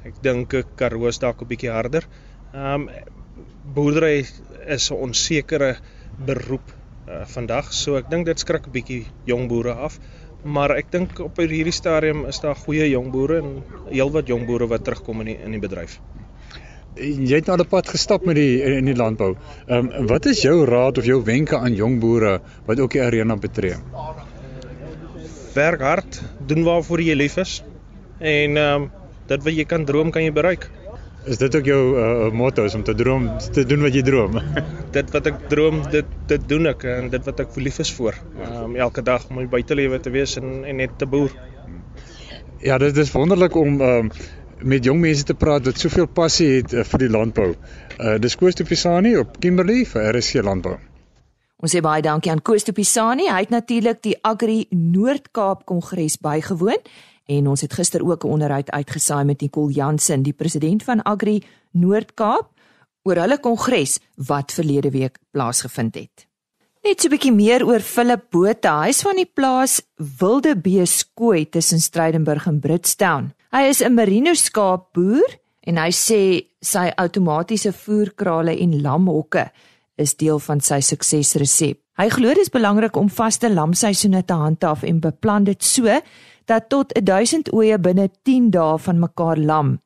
Ek 0.05 0.19
dink 0.23 0.55
Karoo 0.77 1.09
is 1.09 1.19
dalk 1.23 1.43
'n 1.43 1.49
bietjie 1.49 1.71
harder. 1.71 2.07
Ehm 2.53 2.89
um, 2.89 2.89
boerdery 3.75 4.27
is 4.67 4.91
'n 4.91 4.99
onsekere 5.07 5.77
beroep 6.27 6.73
uh, 7.09 7.25
vandag, 7.35 7.73
so 7.73 7.97
ek 7.97 8.11
dink 8.11 8.27
dit 8.27 8.39
skrik 8.39 8.67
'n 8.67 8.73
bietjie 8.73 9.07
jong 9.27 9.49
boere 9.49 9.75
af. 9.75 9.99
Maar 10.45 10.75
ek 10.77 10.91
dink 10.91 11.21
op 11.23 11.39
hierdie 11.39 11.73
stadium 11.73 12.27
is 12.27 12.41
daar 12.41 12.57
goeie 12.57 12.91
jong 12.91 13.13
boere 13.13 13.39
en 13.39 13.63
heelwat 13.91 14.27
jong 14.27 14.47
boere 14.47 14.67
wat 14.67 14.85
terugkom 14.85 15.21
in 15.21 15.27
die 15.27 15.39
in 15.39 15.53
die 15.53 15.63
bedryf. 15.63 16.01
Jy 16.99 17.37
het 17.39 17.47
nou 17.47 17.57
'n 17.59 17.69
pad 17.69 17.89
gestap 17.89 18.27
met 18.27 18.37
die 18.37 18.63
in 18.63 18.85
die 18.85 18.97
landbou. 18.97 19.37
Ehm 19.69 19.91
um, 19.93 20.07
wat 20.07 20.27
is 20.27 20.43
jou 20.43 20.65
raad 20.67 20.99
of 20.99 21.05
jou 21.05 21.23
wenke 21.25 21.57
aan 21.57 21.75
jong 21.75 22.01
boere 22.01 22.41
wat 22.67 22.81
ook 22.81 22.91
die 22.91 23.03
arena 23.03 23.37
betree? 23.37 23.77
Werk 25.55 25.81
hard, 25.81 26.23
doen 26.47 26.65
waarvoor 26.65 27.01
jy 27.01 27.15
lief 27.15 27.37
is 27.37 27.63
en 28.19 28.57
ehm 28.57 28.83
um, 28.83 28.91
dit 29.31 29.45
wat 29.47 29.55
jy 29.55 29.65
kan 29.69 29.85
droom 29.89 30.11
kan 30.11 30.25
jy 30.25 30.33
bereik. 30.35 30.69
Is 31.31 31.39
dit 31.39 31.55
ook 31.55 31.67
jou 31.67 31.83
uh, 31.95 32.33
motto 32.35 32.65
om 32.75 32.83
te 32.83 32.95
droom 32.99 33.29
te 33.39 33.63
doen 33.65 33.85
wat 33.87 33.95
jy 33.95 34.03
droom? 34.03 34.41
dit 34.97 35.11
wat 35.15 35.27
ek 35.31 35.45
droom, 35.53 35.83
dit 35.95 36.15
dit 36.27 36.49
doen 36.51 36.67
ek 36.73 36.87
en 36.91 37.11
dit 37.13 37.31
wat 37.31 37.43
ek 37.45 37.57
lief 37.63 37.79
is 37.85 37.93
vir. 37.95 38.19
Ehm 38.43 38.63
um, 38.65 38.77
elke 38.77 39.05
dag 39.07 39.29
om 39.31 39.39
my 39.39 39.47
buitelewe 39.47 40.01
te 40.03 40.11
wees 40.11 40.37
en 40.41 40.65
en 40.67 40.81
net 40.83 40.99
te 40.99 41.07
boer. 41.07 41.35
Ja, 42.63 42.79
dit 42.79 42.97
is 42.97 43.15
wonderlik 43.15 43.55
om 43.59 43.81
ehm 43.81 44.11
um, 44.11 44.15
met 44.63 44.85
jong 44.87 45.01
mense 45.03 45.25
te 45.27 45.35
praat 45.35 45.67
wat 45.67 45.79
soveel 45.79 46.07
passie 46.07 46.49
het 46.57 46.75
uh, 46.75 46.85
vir 46.87 47.07
die 47.07 47.11
landbou. 47.11 47.53
Uh 47.99 48.19
dis 48.23 48.37
Koos 48.39 48.59
de 48.59 48.67
Pisani 48.67 49.17
op 49.19 49.39
Kimberley 49.39 49.85
vir 49.87 50.11
RSC 50.17 50.43
Landbou. 50.43 50.77
Ons 51.63 51.75
sê 51.77 51.83
baie 51.83 52.03
dankie 52.03 52.31
aan 52.33 52.43
Koos 52.43 52.67
de 52.67 52.75
Pisani. 52.75 53.29
Hy 53.31 53.45
het 53.45 53.55
natuurlik 53.55 54.03
die 54.03 54.17
Agri 54.27 54.65
Noord-Kaap 54.71 55.63
Kongres 55.71 56.19
bygewoon 56.19 56.83
en 57.27 57.49
ons 57.49 57.61
het 57.61 57.73
gister 57.73 58.05
ook 58.05 58.25
'n 58.25 58.29
onderhoud 58.29 58.71
uitgesaai 58.71 59.25
met 59.25 59.41
Nicole 59.41 59.73
Jansen, 59.73 60.23
die 60.23 60.33
president 60.33 60.83
van 60.83 61.03
Agri 61.03 61.43
Noord-Kaap 61.71 62.51
oor 63.03 63.17
hulle 63.17 63.39
kongres 63.39 63.99
wat 64.17 64.53
verlede 64.53 64.91
week 64.91 65.19
plaasgevind 65.31 65.95
het. 65.95 66.27
Net 66.83 67.01
so 67.01 67.07
'n 67.09 67.11
bietjie 67.11 67.33
meer 67.33 67.67
oor 67.67 67.81
Philip 67.81 68.31
Botha. 68.31 68.83
Hy's 68.83 69.03
van 69.03 69.17
die 69.17 69.31
plaas 69.35 69.83
Wilde 70.19 70.57
Beeskooi 70.57 71.49
tussen 71.49 71.81
Stellenberg 71.81 72.47
en 72.47 72.61
Britstown. 72.61 73.33
Hy 73.53 73.69
is 73.69 73.83
'n 73.83 73.95
merino 73.95 74.35
skaapboer 74.35 75.39
en 75.61 75.77
hy 75.77 75.91
sê 75.91 76.47
sy 76.61 76.91
outomatiese 76.97 77.73
voerkrale 77.73 78.59
en 78.59 78.81
lamhokke 78.83 79.51
is 79.97 80.17
deel 80.17 80.39
van 80.39 80.61
sy 80.61 80.81
suksesresep. 80.81 81.79
Hy 82.01 82.09
glo 82.09 82.29
dit 82.29 82.39
is 82.39 82.51
belangrik 82.51 82.97
om 82.97 83.11
vaste 83.13 83.51
lamseisoene 83.53 84.25
te 84.25 84.33
handhaaf 84.33 84.83
en 84.83 85.01
beplan 85.01 85.45
dit 85.45 85.65
so 85.65 86.01
dat 86.45 86.69
tot 86.69 86.95
1000 87.05 87.53
oeye 87.53 87.79
binne 87.79 88.11
10 88.23 88.51
dae 88.51 88.79
van 88.79 88.99
mekaar 88.99 89.39
lam. 89.39 89.81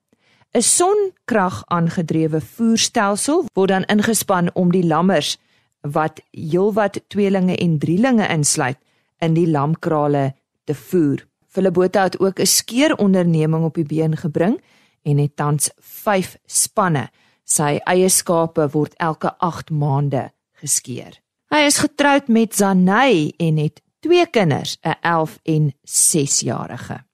'n 0.57 0.63
Sonkrag 0.63 1.63
aangedrewe 1.67 2.41
voerstelsel 2.41 3.45
word 3.53 3.69
dan 3.69 3.85
ingespan 3.85 4.51
om 4.55 4.71
die 4.73 4.87
lammers 4.87 5.37
wat 5.81 6.21
heelwat 6.31 7.01
tweelinge 7.09 7.57
en 7.57 7.79
drielinge 7.79 8.29
insluit 8.29 8.79
in 9.19 9.35
die 9.35 9.49
lamkrale 9.51 10.35
te 10.65 10.75
voer. 10.75 11.27
Philibota 11.49 12.03
het 12.03 12.21
ook 12.21 12.39
'n 12.41 12.47
skeeronderneming 12.47 13.65
op 13.65 13.75
die 13.75 13.85
been 13.85 14.17
gebring 14.17 14.61
en 15.03 15.19
het 15.19 15.37
tans 15.37 15.71
5 15.79 16.37
spanne. 16.47 17.09
Sy 17.45 17.81
eie 17.85 18.09
skape 18.09 18.69
word 18.69 18.95
elke 18.97 19.39
8 19.39 19.71
maande 19.71 20.33
geskeer. 20.53 21.21
Hy 21.47 21.63
is 21.67 21.79
getroud 21.79 22.29
met 22.29 22.55
Zanay 22.55 23.33
en 23.37 23.57
het 23.57 23.83
twee 24.07 24.27
kinders, 24.27 24.79
'n 24.83 24.95
11 25.01 25.39
en 25.43 25.75
6 25.83 26.41
jarige. 26.41 27.05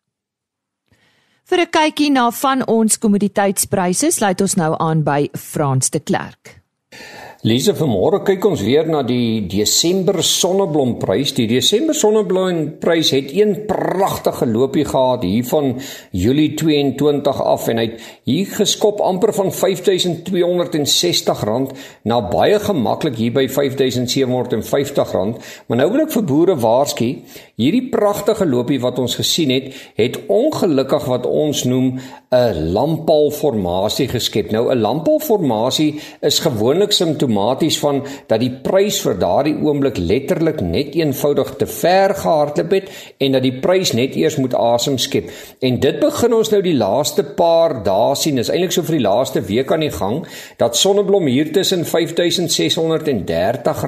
Vir 1.45 1.61
'n 1.61 1.71
kykie 1.71 2.11
na 2.11 2.31
van 2.31 2.67
ons 2.67 2.99
kommoditeitspryse, 2.99 4.11
sluit 4.11 4.41
ons 4.41 4.55
nou 4.55 4.75
aan 4.79 5.03
by 5.03 5.29
Frans 5.33 5.91
de 5.91 6.01
Klerk. 6.01 6.61
Lise, 7.43 7.73
vanmôre 7.75 8.21
kyk 8.23 8.45
ons 8.47 8.61
weer 8.63 8.87
na 8.87 9.01
die 9.03 9.43
Desember 9.51 10.21
sonneblomprys. 10.23 11.33
Die 11.35 11.51
Desember 11.51 11.91
sonneblomprys 11.99 13.11
het 13.17 13.33
een 13.35 13.67
pragtige 13.67 14.47
loopie 14.47 14.85
gehad 14.87 15.27
hier 15.27 15.43
van 15.49 15.81
Julie 16.15 16.55
22 16.55 17.41
af 17.43 17.67
en 17.73 17.81
hy 17.83 17.87
het 17.89 17.99
hier 18.31 18.47
geskop 18.61 19.03
amper 19.03 19.35
van 19.35 19.51
R5260 19.51 21.43
na 22.07 22.23
baie 22.23 22.63
gemaklik 22.63 23.19
hier 23.19 23.35
by 23.35 23.51
R5750. 23.51 25.35
Maar 25.67 25.83
nou 25.83 25.91
wil 25.97 26.07
ek 26.07 26.15
vir 26.15 26.27
boere 26.31 26.55
waarsku, 26.63 27.11
hierdie 27.59 27.91
pragtige 27.91 28.47
loopie 28.47 28.79
wat 28.87 29.03
ons 29.03 29.19
gesien 29.19 29.51
het, 29.51 29.75
het 29.99 30.31
ongelukkig 30.31 31.11
wat 31.11 31.27
ons 31.27 31.67
noem 31.67 31.99
'n 32.31 32.71
lampaalformasie 32.71 34.07
geskep. 34.15 34.55
Nou 34.55 34.71
'n 34.71 34.79
lampaalformasie 34.79 35.99
is 36.23 36.39
gewoonlik 36.39 36.95
simptomaties 36.95 37.32
outomaties 37.33 37.79
van 37.81 38.03
dat 38.29 38.41
die 38.41 38.53
prys 38.63 39.01
vir 39.05 39.19
daardie 39.21 39.55
oomblik 39.65 39.99
letterlik 39.99 40.61
net 40.61 40.95
eenvoudig 40.97 41.55
te 41.59 41.67
ver 41.67 42.15
gehardloop 42.15 42.71
het 42.73 42.91
en 43.23 43.33
dat 43.37 43.43
die 43.43 43.61
prys 43.61 43.93
net 43.97 44.17
eers 44.17 44.37
moet 44.37 44.55
asem 44.55 44.99
skep. 44.99 45.31
En 45.61 45.81
dit 45.81 46.01
begin 46.01 46.35
ons 46.35 46.51
nou 46.53 46.63
die 46.63 46.77
laaste 46.77 47.23
paar 47.37 47.83
dae 47.85 48.15
sien. 48.17 48.37
Dis 48.37 48.51
eintlik 48.53 48.73
so 48.75 48.83
vir 48.83 48.99
die 48.99 49.07
laaste 49.07 49.41
week 49.47 49.73
aan 49.73 49.81
die 49.85 49.93
gang 49.93 50.27
dat 50.61 50.77
sonneblom 50.77 51.27
hier 51.31 51.53
tussen 51.53 51.85
R5630 51.85 53.81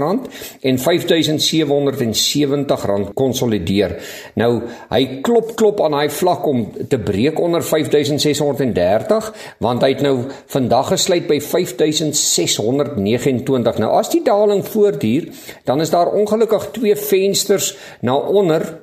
en 0.64 0.78
R5770 0.78 3.12
konsolideer. 3.14 3.96
Nou, 4.40 4.52
hy 4.90 5.20
klop 5.24 5.54
klop 5.58 5.80
aan 5.84 5.92
daai 5.98 6.10
vlak 6.10 6.46
om 6.48 6.66
te 6.88 6.98
breek 6.98 7.40
onder 7.40 7.62
5630 7.64 9.32
want 9.64 9.82
hy 9.84 9.90
het 9.94 10.02
nou 10.04 10.16
vandag 10.52 10.88
gesluit 10.94 11.26
by 11.28 11.38
5609 11.42 13.33
25. 13.42 13.78
Nou 13.78 13.90
as 13.98 14.10
die 14.12 14.22
daling 14.24 14.64
voortduur, 14.66 15.28
dan 15.64 15.80
is 15.80 15.90
daar 15.90 16.12
ongelukkig 16.12 16.68
twee 16.70 16.96
vensters 16.96 17.76
na 18.00 18.14
onder 18.14 18.80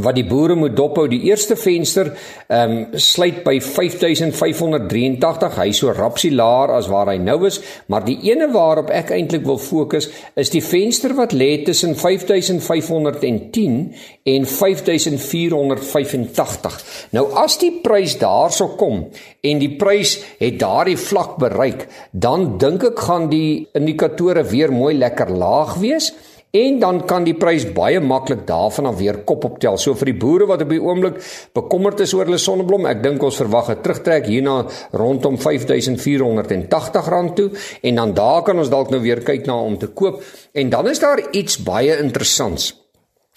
wat 0.00 0.16
die 0.16 0.24
boere 0.24 0.54
moet 0.56 0.72
dophou. 0.72 1.04
Die 1.08 1.20
eerste 1.28 1.56
venster 1.56 2.16
ehm 2.48 2.72
um, 2.72 2.86
sluit 2.96 3.44
by 3.44 3.60
5583. 3.60 5.58
Hy 5.58 5.72
so 5.76 5.92
rapsie 5.92 6.32
laer 6.32 6.72
as 6.78 6.88
waar 6.88 7.10
hy 7.12 7.18
nou 7.20 7.44
is, 7.44 7.60
maar 7.92 8.00
die 8.06 8.16
ene 8.30 8.48
waarop 8.54 8.88
ek 8.88 9.10
eintlik 9.12 9.44
wil 9.44 9.58
fokus 9.60 10.08
is 10.40 10.50
die 10.54 10.62
venster 10.64 11.12
wat 11.18 11.34
lê 11.36 11.60
tussen 11.66 11.92
5510 11.98 13.92
en 14.32 14.46
5485. 14.48 16.80
Nou 17.12 17.26
as 17.44 17.58
die 17.60 17.72
prys 17.84 18.16
daarso 18.16 18.72
kom 18.80 19.12
en 19.44 19.56
die 19.60 19.76
prys 19.76 20.16
het 20.40 20.56
daardie 20.62 20.96
vlak 20.96 21.36
bereik, 21.42 21.84
dan 22.12 22.56
dink 22.56 22.84
ek 22.94 23.00
gaan 23.10 23.28
die 23.28 23.68
indikatore 23.76 24.40
weer 24.48 24.72
mooi 24.72 24.96
lekker 24.96 25.28
laag 25.36 25.76
wees 25.84 26.14
en 26.52 26.78
dan 26.80 26.98
kan 27.08 27.24
die 27.24 27.34
prys 27.34 27.64
baie 27.72 28.00
maklik 28.04 28.42
daarvan 28.48 28.86
af 28.90 28.98
weer 28.98 29.22
kop 29.24 29.44
optel. 29.48 29.78
So 29.80 29.94
vir 29.96 30.12
die 30.12 30.20
boere 30.20 30.46
wat 30.50 30.62
op 30.66 30.68
die 30.68 30.82
oomblik 30.82 31.16
bekommerd 31.56 32.00
is 32.04 32.12
oor 32.12 32.28
hulle 32.28 32.38
sonneblom, 32.38 32.86
ek 32.90 33.02
dink 33.02 33.22
ons 33.24 33.40
verwag 33.40 33.70
'n 33.70 33.80
terugtrek 33.80 34.26
hierna 34.26 34.66
rondom 34.92 35.36
R5480 35.38 37.34
toe 37.34 37.50
en 37.82 37.94
dan 37.94 38.14
daar 38.14 38.42
kan 38.42 38.58
ons 38.58 38.68
dalk 38.68 38.90
nou 38.90 39.00
weer 39.00 39.22
kyk 39.22 39.46
na 39.46 39.56
om 39.56 39.78
te 39.78 39.86
koop. 39.86 40.22
En 40.52 40.70
dan 40.70 40.88
is 40.88 40.98
daar 40.98 41.20
iets 41.32 41.56
baie 41.56 41.98
interessants 41.98 42.81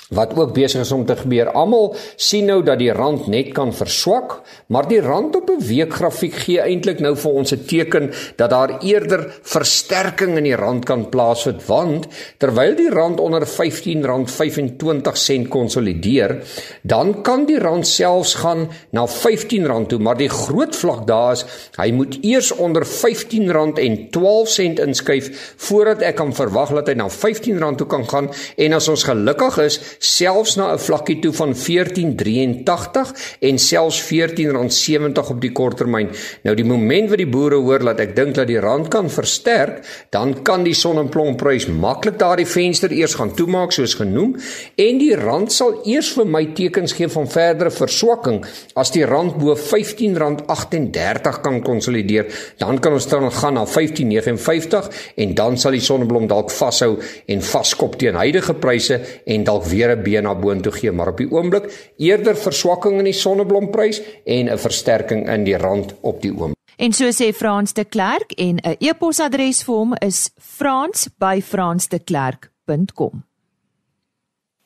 wat 0.09 0.35
ook 0.37 0.53
besig 0.53 0.81
is 0.81 0.91
om 0.91 1.05
te 1.05 1.15
gebeur. 1.17 1.49
Almal 1.57 1.95
sien 2.15 2.45
nou 2.45 2.63
dat 2.65 2.79
die 2.79 2.91
rand 2.93 3.27
net 3.31 3.53
kan 3.57 3.73
verswak, 3.73 4.41
maar 4.67 4.87
die 4.87 5.01
rand 5.01 5.35
op 5.35 5.49
'n 5.49 5.65
weekgrafiek 5.65 6.33
gee 6.33 6.61
eintlik 6.61 6.99
nou 6.99 7.15
vir 7.15 7.31
ons 7.31 7.51
'n 7.51 7.65
teken 7.65 8.11
dat 8.35 8.49
daar 8.49 8.79
eerder 8.81 9.33
versterking 9.41 10.37
in 10.37 10.43
die 10.43 10.55
rand 10.55 10.85
kan 10.85 11.09
plaasvind, 11.09 11.65
want 11.65 12.07
terwyl 12.37 12.75
die 12.75 12.89
rand 12.89 13.19
onder 13.19 13.41
R15.25 13.41 15.47
konsolideer, 15.47 16.43
dan 16.81 17.21
kan 17.21 17.45
die 17.45 17.59
rand 17.59 17.87
selfs 17.87 18.33
gaan 18.33 18.69
na 18.91 19.07
R15 19.07 19.85
toe, 19.87 19.99
maar 19.99 20.17
die 20.17 20.29
groot 20.29 20.75
vlak 20.75 21.07
daar 21.07 21.31
is, 21.31 21.45
hy 21.77 21.91
moet 21.91 22.17
eers 22.21 22.51
onder 22.51 22.85
R15.12 22.85 24.79
inskuif 24.79 25.53
voordat 25.57 26.01
ek 26.01 26.15
kan 26.15 26.35
verwag 26.35 26.69
dat 26.69 26.87
hy 26.87 26.93
na 26.93 27.09
R15 27.09 27.75
toe 27.75 27.87
kan 27.87 28.09
gaan 28.09 28.29
en 28.57 28.73
as 28.73 28.87
ons 28.87 29.03
gelukkig 29.03 29.57
is 29.57 29.94
selfs 29.99 30.55
na 30.55 30.73
'n 30.73 30.79
vlakkie 30.79 31.19
toe 31.19 31.33
van 31.33 31.53
1483 31.53 33.13
en 33.39 33.57
selfs 33.59 34.01
1470 34.01 35.29
op 35.29 35.41
die 35.41 35.51
korttermyn. 35.51 36.09
Nou 36.43 36.55
die 36.55 36.65
oomblik 36.65 37.09
wat 37.09 37.17
die 37.17 37.29
boere 37.29 37.55
hoor 37.55 37.79
dat 37.79 37.99
ek 37.99 38.15
dink 38.15 38.35
dat 38.35 38.47
die 38.47 38.59
rand 38.59 38.87
kan 38.87 39.09
versterk, 39.09 39.83
dan 40.09 40.43
kan 40.43 40.63
die 40.63 40.73
sonneblomprys 40.73 41.67
maklik 41.67 42.19
daardie 42.19 42.47
venster 42.47 42.91
eers 42.91 43.15
gaan 43.15 43.33
toemaak 43.35 43.71
soos 43.71 43.95
genoem 43.95 44.35
en 44.75 44.97
die 44.97 45.15
rand 45.15 45.51
sal 45.51 45.81
eers 45.85 46.11
vir 46.15 46.25
my 46.25 46.45
tekens 46.57 46.93
gee 46.93 47.07
van 47.07 47.27
verdere 47.27 47.71
verswakking 47.71 48.43
as 48.75 48.91
die 48.91 49.05
rand 49.05 49.37
bo 49.39 49.55
R15.38 49.55 51.41
kan 51.41 51.61
konsolideer, 51.65 52.25
dan 52.57 52.79
kan 52.79 52.93
ons 52.93 53.07
dan 53.07 53.31
gaan 53.31 53.53
na 53.53 53.65
15.59 53.65 54.89
en 55.15 55.35
dan 55.37 55.57
sal 55.57 55.75
die 55.75 55.83
sonneblom 55.83 56.27
dalk 56.31 56.51
vashou 56.51 56.95
en 57.31 57.41
vaskop 57.41 57.97
teen 57.99 58.17
huidige 58.19 58.55
pryse 58.59 58.99
en 59.25 59.45
dalk 59.47 59.67
weer 59.71 59.84
'n 59.91 60.03
been 60.03 60.23
na 60.23 60.35
boontoe 60.35 60.71
gee, 60.71 60.91
maar 60.91 61.07
op 61.07 61.17
die 61.17 61.31
oomblik 61.31 61.91
eerder 61.97 62.37
verswakking 62.37 62.97
in 62.97 63.03
die 63.03 63.13
sonneblomprys 63.13 64.01
en 64.25 64.49
'n 64.49 64.57
versterking 64.57 65.29
in 65.29 65.43
die 65.43 65.57
rand 65.57 65.95
op 66.01 66.21
die 66.21 66.31
oomblik. 66.31 66.53
En 66.77 66.93
so 66.93 67.11
sê 67.11 67.33
Frans 67.33 67.73
de 67.73 67.85
Klerk 67.85 68.31
en 68.31 68.57
'n 68.57 68.75
e-posadres 68.79 69.63
vir 69.63 69.75
hom 69.75 69.93
is 69.99 70.29
frans@fransdeklerk.com. 70.39 73.23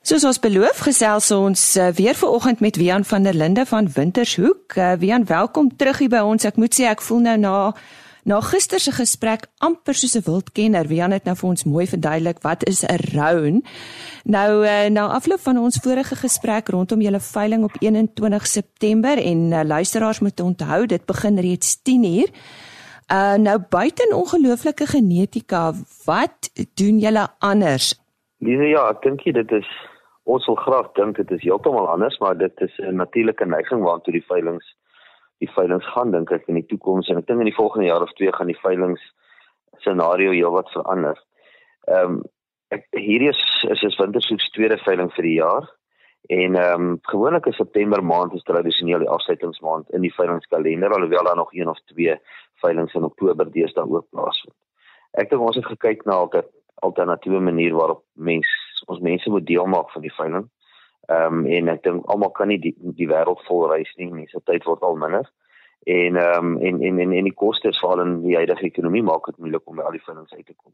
Soos 0.01 0.23
ons 0.23 0.39
beloof, 0.39 0.79
gesels 0.79 1.31
ons 1.31 1.77
uh, 1.77 1.87
weer 1.87 2.15
vanoggend 2.15 2.59
met 2.59 2.75
Wian 2.75 3.05
van 3.05 3.23
der 3.23 3.33
Linde 3.33 3.65
van 3.65 3.91
Wintershoek. 3.93 4.75
Uh, 4.75 4.91
Wian, 4.97 5.25
welkom 5.25 5.75
terug 5.75 5.97
hier 5.97 6.09
by 6.09 6.21
ons. 6.23 6.43
Ek 6.47 6.55
moet 6.55 6.73
sê 6.73 6.83
ek 6.89 7.01
voel 7.01 7.19
nou 7.19 7.37
na 7.37 7.73
na 8.23 8.41
gister 8.41 8.79
se 8.79 8.91
gesprek 8.91 9.47
amper 9.57 9.93
soos 9.93 10.15
'n 10.15 10.25
wildkenner. 10.25 10.87
Wian 10.87 11.11
het 11.11 11.23
nou 11.25 11.35
vir 11.35 11.49
ons 11.49 11.63
mooi 11.63 11.87
verduidelik 11.87 12.41
wat 12.41 12.67
is 12.67 12.83
'n 12.83 12.99
roun. 13.15 13.63
Nou 14.23 14.65
uh, 14.65 14.89
na 14.89 15.07
afloop 15.07 15.39
van 15.39 15.57
ons 15.57 15.79
vorige 15.83 16.15
gesprek 16.15 16.69
rondom 16.69 17.01
julle 17.01 17.19
veiling 17.19 17.63
op 17.63 17.75
21 17.79 18.47
September 18.47 19.17
en 19.17 19.51
uh, 19.51 19.61
luisteraars 19.63 20.19
moet 20.19 20.39
onthou 20.39 20.85
dit 20.85 21.05
begin 21.05 21.39
reeds 21.39 21.81
10uur. 21.81 22.29
Uh 23.09 23.35
nou 23.35 23.59
buiten 23.69 24.15
ongelooflike 24.15 24.85
genetika, 24.85 25.73
wat 26.05 26.51
doen 26.73 26.99
julle 26.99 27.27
anders? 27.39 27.95
Dis 28.37 28.61
ja, 28.69 28.89
ek 28.89 29.01
dink 29.01 29.23
dit 29.23 29.51
is 29.51 29.69
ons 30.29 30.45
wil 30.45 30.55
graag 30.55 30.91
dink 30.93 31.15
dit 31.15 31.31
is 31.31 31.41
heeltemal 31.41 31.87
anders, 31.89 32.17
maar 32.19 32.37
dit 32.37 32.61
is 32.61 32.77
'n 32.77 32.95
natuurlike 32.95 33.45
neiging 33.45 33.81
waartoe 33.81 34.13
die 34.13 34.25
veilinge 34.27 34.63
die 35.39 35.51
veilinge 35.55 35.85
gaan 35.93 36.11
dink 36.11 36.31
ek 36.35 36.47
in 36.51 36.59
die 36.59 36.67
toekoms 36.67 37.09
en 37.09 37.21
ek 37.21 37.27
dink 37.27 37.43
in 37.43 37.49
die 37.51 37.55
volgende 37.55 37.87
jaar 37.87 38.03
of 38.03 38.13
twee 38.17 38.31
gaan 38.35 38.51
die 38.51 38.59
veilinge 38.59 38.99
scenario 39.79 40.31
heelwat 40.35 40.71
verander. 40.75 41.17
Ehm 41.87 42.19
um, 42.19 42.21
ek 42.69 42.83
hierdie 42.93 43.31
is 43.31 43.41
is 43.73 43.81
is 43.87 43.97
wintersoek 43.97 44.41
se 44.41 44.51
tweede 44.53 44.77
veiling 44.85 45.09
vir 45.15 45.25
die 45.25 45.37
jaar. 45.39 45.69
En 46.29 46.55
ehm 46.55 46.83
um, 46.89 46.99
gewoonlik 47.11 47.47
is 47.49 47.55
September 47.55 48.03
maand 48.03 48.33
is 48.37 48.43
tradisioneel 48.43 49.05
die 49.05 49.09
afsluitingsmaand 49.15 49.89
in 49.97 50.05
die 50.05 50.13
veilingskalender 50.13 50.93
alhoewel 50.93 51.31
daar 51.31 51.39
nog 51.39 51.53
een 51.53 51.69
of 51.69 51.79
twee 51.93 52.19
veilinge 52.61 52.93
in 52.93 53.07
Oktober 53.07 53.51
deesdae 53.51 53.87
ook 53.89 54.09
plaasvind. 54.09 54.55
Ek 55.17 55.29
dink 55.29 55.41
ons 55.41 55.57
het 55.57 55.65
gekyk 55.65 56.05
na 56.05 56.21
'n 56.23 56.43
alternatiewe 56.85 57.39
manier 57.39 57.73
waarop 57.73 58.03
mens 58.13 58.47
ons 58.85 58.99
mense 58.99 59.29
moet 59.29 59.45
deel 59.45 59.65
maak 59.65 59.89
van 59.91 60.01
die 60.01 60.13
veiling. 60.13 60.49
Ehm 61.09 61.39
um, 61.39 61.45
en 61.45 61.69
ek 61.73 61.83
dink 61.83 62.09
almal 62.13 62.31
kan 62.37 62.51
nie 62.51 62.59
die, 62.61 62.75
die 62.97 63.07
wêreld 63.09 63.41
vol 63.47 63.67
reis 63.71 63.91
nie. 63.97 64.11
Mense 64.13 64.41
tyd 64.45 64.65
word 64.69 64.83
al 64.85 64.99
minder. 65.01 65.29
En 65.89 66.19
ehm 66.21 66.51
um, 66.51 66.57
en, 66.61 66.81
en 66.85 66.99
en 67.05 67.13
en 67.21 67.29
die 67.29 67.37
kostes 67.43 67.79
val 67.81 68.01
in 68.03 68.19
die 68.25 68.35
huidige 68.37 68.67
ekonomie 68.67 69.03
maak 69.03 69.25
dit 69.25 69.37
moeilik 69.37 69.65
om 69.65 69.79
by 69.79 69.87
al 69.87 69.97
die 69.97 70.05
veilings 70.05 70.35
uit 70.35 70.45
te 70.45 70.53
kom. 70.53 70.73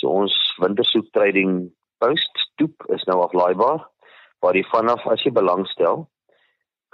So 0.00 0.14
ons 0.22 0.36
wintersoek 0.62 1.10
trading 1.12 1.66
post 1.98 2.44
stoep 2.46 2.88
is 2.96 3.04
nou 3.10 3.20
aflaaibaar 3.24 3.84
waar 4.44 4.56
jy 4.56 4.64
vanaf 4.70 5.06
as 5.12 5.24
jy 5.24 5.32
belangstel 5.32 6.06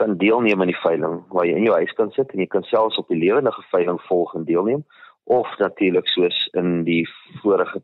kan 0.00 0.16
deelneem 0.18 0.60
aan 0.62 0.70
die 0.70 0.82
veiling 0.82 1.20
waar 1.34 1.46
jy 1.46 1.56
in 1.58 1.66
jou 1.66 1.74
huis 1.78 1.94
kan 1.98 2.10
sit 2.16 2.30
en 2.32 2.42
jy 2.42 2.48
kan 2.50 2.66
selfs 2.70 2.98
op 2.98 3.10
die 3.12 3.18
lewendige 3.18 3.62
veiling 3.70 3.98
volg 4.08 4.34
en 4.38 4.46
deelneem 4.48 4.84
of 5.30 5.48
natuurlik 5.58 6.08
soos 6.10 6.38
in 6.58 6.82
die 6.88 7.02
vorige 7.42 7.82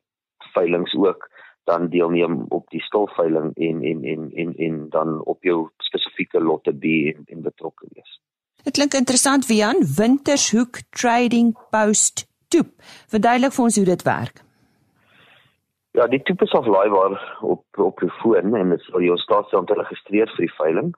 veilings 0.55 0.95
ook 0.99 1.29
dan 1.69 1.89
deelneem 1.93 2.47
op 2.49 2.65
die 2.73 2.83
stilveiling 2.83 3.53
en 3.57 3.85
en 3.91 4.05
en 4.13 4.31
en 4.43 4.55
en 4.67 4.81
dan 4.95 5.21
op 5.25 5.45
jou 5.45 5.59
spesifieke 5.89 6.41
lotte 6.41 6.73
B 6.73 6.85
en, 7.13 7.23
en 7.27 7.43
betrokke 7.43 7.87
wees. 7.93 8.21
Dit 8.65 8.77
klink 8.79 8.95
interessant 8.95 9.47
Wian 9.47 9.85
Wintershoek 9.97 10.81
Trading 10.91 11.53
Post 11.71 12.27
Toep. 12.49 12.71
Verduidelik 13.13 13.53
vir 13.57 13.65
ons 13.65 13.77
hoe 13.77 13.89
dit 13.89 14.05
werk. 14.09 14.41
Ja, 15.97 16.07
die 16.07 16.23
tipe 16.23 16.45
is 16.45 16.55
aflaaibaar 16.57 17.15
op 17.41 17.83
op 17.85 18.01
jou 18.01 18.11
foon 18.23 18.57
en 18.57 18.73
dit 18.75 18.89
sal 18.89 19.05
jou 19.05 19.17
staatsel 19.19 19.61
om 19.61 19.69
te 19.69 19.77
registreer 19.77 20.33
vir 20.37 20.47
die 20.47 20.57
veiling. 20.57 20.91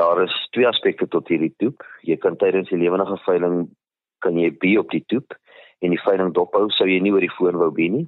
Daar 0.00 0.22
is 0.22 0.34
twee 0.54 0.68
aspekte 0.68 1.08
tot 1.10 1.28
hierdie 1.28 1.54
toep. 1.58 1.84
Jy 2.06 2.16
kan 2.22 2.36
tydens 2.40 2.70
die 2.72 2.80
lewendige 2.80 3.18
veiling 3.24 3.68
kan 4.24 4.38
jy 4.38 4.52
be 4.62 4.76
op 4.80 4.90
die 4.94 5.04
toep 5.12 5.36
en 5.84 5.94
die 5.94 6.04
veiling 6.04 6.32
dophou 6.34 6.68
sou 6.74 6.88
jy 6.88 7.00
nie 7.02 7.12
oor 7.14 7.24
die 7.24 7.36
foon 7.36 7.58
wou 7.60 7.70
be 7.74 7.88
nie. 7.92 8.06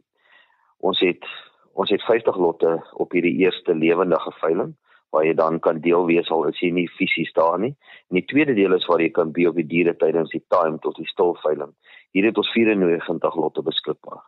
Ons 0.80 1.02
het 1.04 1.26
ons 1.74 1.90
het 1.90 2.02
50 2.02 2.36
lotte 2.36 2.82
op 2.92 3.12
hierdie 3.12 3.36
eerste 3.44 3.74
lewendige 3.74 4.32
veiling 4.40 4.74
waar 5.10 5.24
jy 5.26 5.34
dan 5.34 5.58
kan 5.58 5.80
deel 5.82 6.06
wees 6.06 6.30
al 6.30 6.44
is 6.48 6.60
jy 6.62 6.70
nie 6.74 6.88
fisies 6.94 7.32
daar 7.34 7.58
nie. 7.58 7.74
En 8.10 8.16
die 8.20 8.26
tweede 8.30 8.54
deel 8.54 8.74
is 8.76 8.86
waar 8.86 9.00
jy 9.02 9.10
kan 9.14 9.32
be 9.34 9.48
op 9.50 9.56
die 9.58 9.66
diere 9.66 9.94
tydens 9.98 10.30
die 10.30 10.44
time 10.54 10.78
tot 10.84 10.94
die 11.00 11.10
stilveiling. 11.10 11.72
Hier 12.14 12.26
het 12.28 12.38
ons 12.38 12.52
94 12.54 13.34
lotte 13.34 13.62
beskikbaar. 13.66 14.22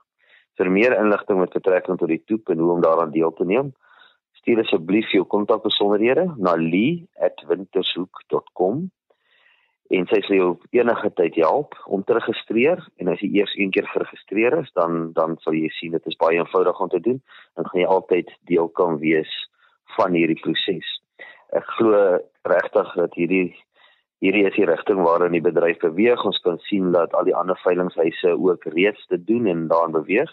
Vir 0.59 0.69
meer 0.71 0.99
inligting 0.99 1.39
met 1.39 1.55
betrekking 1.55 1.99
tot 1.99 2.11
die 2.11 2.25
toep 2.27 2.51
en 2.53 2.59
hoe 2.59 2.73
om 2.75 2.83
daaraan 2.83 3.15
deel 3.15 3.33
te 3.39 3.47
neem, 3.47 3.73
stuur 4.43 4.59
asseblief 4.65 5.09
jou 5.15 5.25
kontakbesonderhede 5.25 6.35
na 6.37 6.53
lee@wintershoek.com 6.59 8.91
en 9.93 10.07
sy 10.09 10.23
sal 10.25 10.37
jou 10.37 10.51
enige 10.73 11.11
tyd 11.19 11.35
help 11.43 11.75
om 11.93 12.05
te 12.05 12.17
registreer 12.17 12.81
en 13.03 13.11
as 13.13 13.21
jy 13.21 13.29
eers 13.41 13.53
een 13.59 13.73
keer 13.75 13.89
geregistreer 13.93 14.57
is, 14.63 14.71
dan 14.79 15.13
dan 15.19 15.37
sal 15.45 15.57
jy 15.57 15.69
sien 15.77 15.93
dit 15.97 16.07
is 16.09 16.19
baie 16.23 16.39
eenvoudig 16.39 16.81
om 16.81 16.93
te 16.93 17.01
doen 17.05 17.19
en 17.61 17.69
gaan 17.69 17.83
jy 17.83 17.91
altyd 17.97 18.33
deel 18.51 18.71
kan 18.81 18.97
wees 19.03 19.33
van 19.99 20.17
hierdie 20.17 20.41
proses. 20.41 20.89
Ek 21.53 21.69
glo 21.77 22.01
regtig 22.49 22.95
dat 22.97 23.21
hierdie 23.21 23.53
hierdie 24.25 24.47
is 24.49 24.57
die 24.57 24.69
rigting 24.71 25.03
waarin 25.05 25.35
die 25.35 25.45
bedryf 25.45 25.81
beweeg. 25.83 26.25
Ons 26.25 26.39
kan 26.47 26.59
sien 26.71 26.93
dat 26.95 27.13
al 27.19 27.27
die 27.29 27.37
ander 27.37 27.59
veilinghuise 27.65 28.37
ook 28.39 28.65
reeds 28.77 29.07
dit 29.11 29.27
doen 29.27 29.49
en 29.51 29.67
daarin 29.69 29.97
beweeg. 29.99 30.31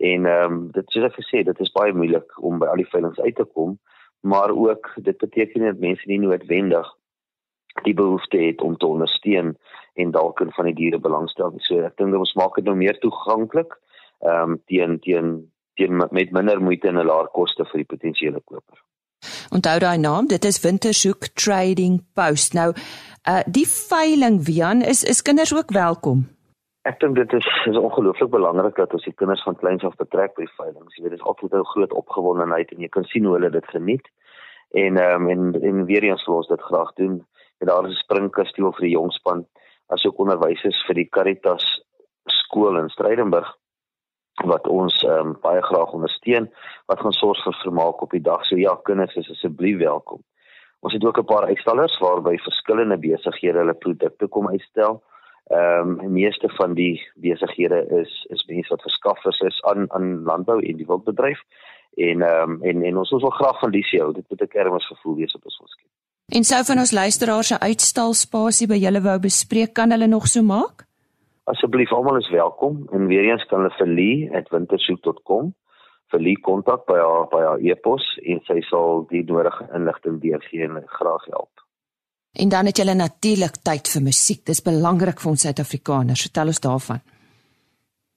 En 0.00 0.26
ehm 0.26 0.52
um, 0.52 0.60
dit 0.72 0.90
soos 0.90 1.10
ek 1.10 1.18
gesê, 1.20 1.44
dit 1.44 1.60
is 1.60 1.76
baie 1.76 1.92
moeilik 1.92 2.38
om 2.40 2.58
by 2.62 2.72
al 2.72 2.80
die 2.80 2.90
veilings 2.90 3.20
uit 3.20 3.36
te 3.36 3.44
kom, 3.44 3.76
maar 4.24 4.50
ook 4.50 4.94
dit 4.96 5.18
beteken 5.18 5.68
dat 5.68 5.82
mense 5.82 6.08
nie 6.08 6.22
noodwendig 6.22 6.88
die 7.82 7.94
behoefte 7.94 8.38
het 8.38 8.62
om 8.62 8.76
te 8.76 8.86
ondersteun 8.86 9.56
en 9.94 10.10
dalk 10.10 10.40
in 10.40 10.52
van 10.52 10.64
die 10.64 10.74
diere 10.74 10.98
belangstel. 10.98 11.54
So 11.58 11.82
ek 11.86 11.96
dink 11.96 12.14
ons 12.14 12.34
maak 12.34 12.54
dit 12.54 12.64
nou 12.64 12.76
meer 12.76 12.98
toeganklik 12.98 13.74
ehm 14.24 14.54
um, 14.54 14.62
teen 14.66 14.98
teen 15.00 15.52
teen 15.74 15.96
met 15.96 16.30
minder 16.30 16.62
moeite 16.62 16.88
en 16.88 16.98
'n 16.98 17.06
laer 17.06 17.28
koste 17.32 17.64
vir 17.64 17.82
die 17.82 17.90
potensiële 17.92 18.40
koper. 18.44 18.78
Onthou 19.50 19.78
daai 19.78 19.98
naam, 19.98 20.26
dit 20.26 20.44
is 20.44 20.60
Wintersoek 20.60 21.26
Trading 21.34 22.04
Post. 22.14 22.54
Nou, 22.54 22.74
uh 23.28 23.42
die 23.46 23.66
veiling 23.68 24.44
Wian 24.46 24.82
is 24.82 25.02
is 25.02 25.22
kinders 25.22 25.54
ook 25.54 25.70
welkom. 25.70 26.28
Ek 26.82 27.00
dink 27.00 27.16
dit 27.16 27.32
is 27.32 27.46
is 27.66 27.76
ongelooflik 27.76 28.30
belangrik 28.30 28.76
dat 28.76 28.92
ons 28.92 29.04
die 29.04 29.14
kinders 29.14 29.42
van 29.42 29.56
kleins 29.56 29.84
af 29.84 29.96
betrek 29.96 30.34
by 30.34 30.44
die 30.44 30.56
veiling. 30.56 30.84
Jy 30.88 31.02
weet 31.02 31.14
dit 31.16 31.20
is 31.20 31.26
altyd 31.26 31.54
'n 31.54 31.64
groot 31.64 31.92
opgewondenheid 31.92 32.72
en 32.72 32.80
jy 32.80 32.88
kan 32.88 33.04
sien 33.04 33.24
hoe 33.24 33.34
hulle 33.34 33.50
dit 33.50 33.66
geniet. 33.66 34.10
En 34.70 34.96
ehm 34.96 35.22
um, 35.22 35.28
en 35.28 35.62
en 35.62 35.84
weer 35.84 36.02
eens 36.02 36.26
wil 36.26 36.36
ons 36.36 36.48
dit 36.48 36.60
graag 36.60 36.92
doen. 36.92 37.24
En 37.64 37.70
daar 37.70 37.88
is 37.88 37.96
'n 37.96 38.04
springkasteel 38.04 38.72
vir 38.72 38.84
die 38.84 38.96
jongspan 38.96 39.46
asook 39.94 40.18
onderwysers 40.18 40.84
vir 40.86 40.94
die 40.94 41.08
Caritas 41.16 41.64
skool 42.26 42.76
in 42.76 42.90
Stellenbosch 42.92 43.52
wat 44.52 44.68
ons 44.68 45.02
um, 45.02 45.32
baie 45.40 45.62
graag 45.62 45.94
ondersteun 45.96 46.50
wat 46.86 47.00
gaan 47.00 47.16
sorg 47.16 47.40
vir 47.44 47.56
vermaak 47.62 48.02
op 48.02 48.10
die 48.10 48.20
dag. 48.20 48.44
So 48.44 48.56
ja, 48.56 48.74
kinders 48.84 49.16
is 49.16 49.30
asseblief 49.30 49.78
welkom. 49.78 50.20
Ons 50.80 50.92
het 50.92 51.04
ook 51.04 51.18
'n 51.18 51.24
paar 51.24 51.46
uitstallers 51.46 51.98
waarby 51.98 52.36
verskillende 52.36 52.98
besighede 52.98 53.58
hulle 53.58 53.74
produkte 53.74 54.26
kom 54.26 54.48
uitstel. 54.48 55.02
Ehm 55.46 55.88
um, 55.88 55.98
die 55.98 56.14
meeste 56.20 56.48
van 56.48 56.74
die 56.74 57.00
besighede 57.14 57.80
is 58.02 58.26
is 58.28 58.44
mense 58.46 58.68
wat 58.68 58.82
verskaffers 58.82 59.40
is 59.40 59.62
aan 59.62 59.92
aan 59.92 60.22
landbou 60.22 60.60
en 60.60 60.76
die 60.76 60.86
wildbedryf 60.86 61.40
en 61.96 62.22
ehm 62.22 62.50
um, 62.50 62.62
en 62.62 62.82
en 62.82 62.96
ons 62.96 63.12
ons 63.12 63.22
wil 63.22 63.38
graag 63.40 63.58
van 63.58 63.70
die 63.70 63.84
show 63.84 64.14
dit 64.14 64.28
moet 64.28 64.42
'n 64.42 64.54
kermis 64.56 64.86
gevoel 64.86 65.14
wees 65.16 65.34
op 65.34 65.44
ons 65.44 65.70
skep. 65.70 66.03
En 66.32 66.44
sou 66.44 66.64
van 66.64 66.78
ons 66.78 66.92
luisteraars 66.92 67.52
se 67.52 67.60
uitstalspasie 67.60 68.66
by 68.66 68.80
julle 68.80 69.00
wou 69.04 69.18
bespreek 69.20 69.74
kan 69.74 69.90
hulle 69.90 70.06
nog 70.06 70.26
so 70.26 70.42
maak? 70.42 70.86
asseblief 71.44 71.92
almal 71.92 72.16
is 72.16 72.30
welkom 72.30 72.88
en 72.92 73.06
weer 73.06 73.24
eens 73.30 73.44
kan 73.50 73.60
hulle 73.60 73.74
vir 73.78 73.86
lee@wintersoek.com 73.98 75.52
vir 76.12 76.20
lee 76.20 76.40
kontak 76.40 76.86
by 76.86 76.96
haar 76.98 77.26
by 77.32 77.42
haar 77.46 77.60
e-pos 77.60 78.04
en 78.22 78.40
sy 78.48 78.60
sal 78.70 79.04
die 79.10 79.24
nodige 79.24 79.68
inligting 79.74 80.20
deurgee 80.20 80.64
en 80.68 80.82
graag 80.86 81.24
help. 81.24 81.50
En 82.32 82.48
dan 82.48 82.66
het 82.66 82.78
jy 82.78 82.94
natuurlik 82.94 83.56
tyd 83.62 83.88
vir 83.88 84.02
musiek. 84.02 84.44
Dis 84.44 84.62
belangrik 84.62 85.20
vir 85.20 85.30
ons 85.30 85.40
Suid-Afrikaners. 85.40 86.22
Vertel 86.22 86.46
ons 86.46 86.60
daarvan. 86.60 87.00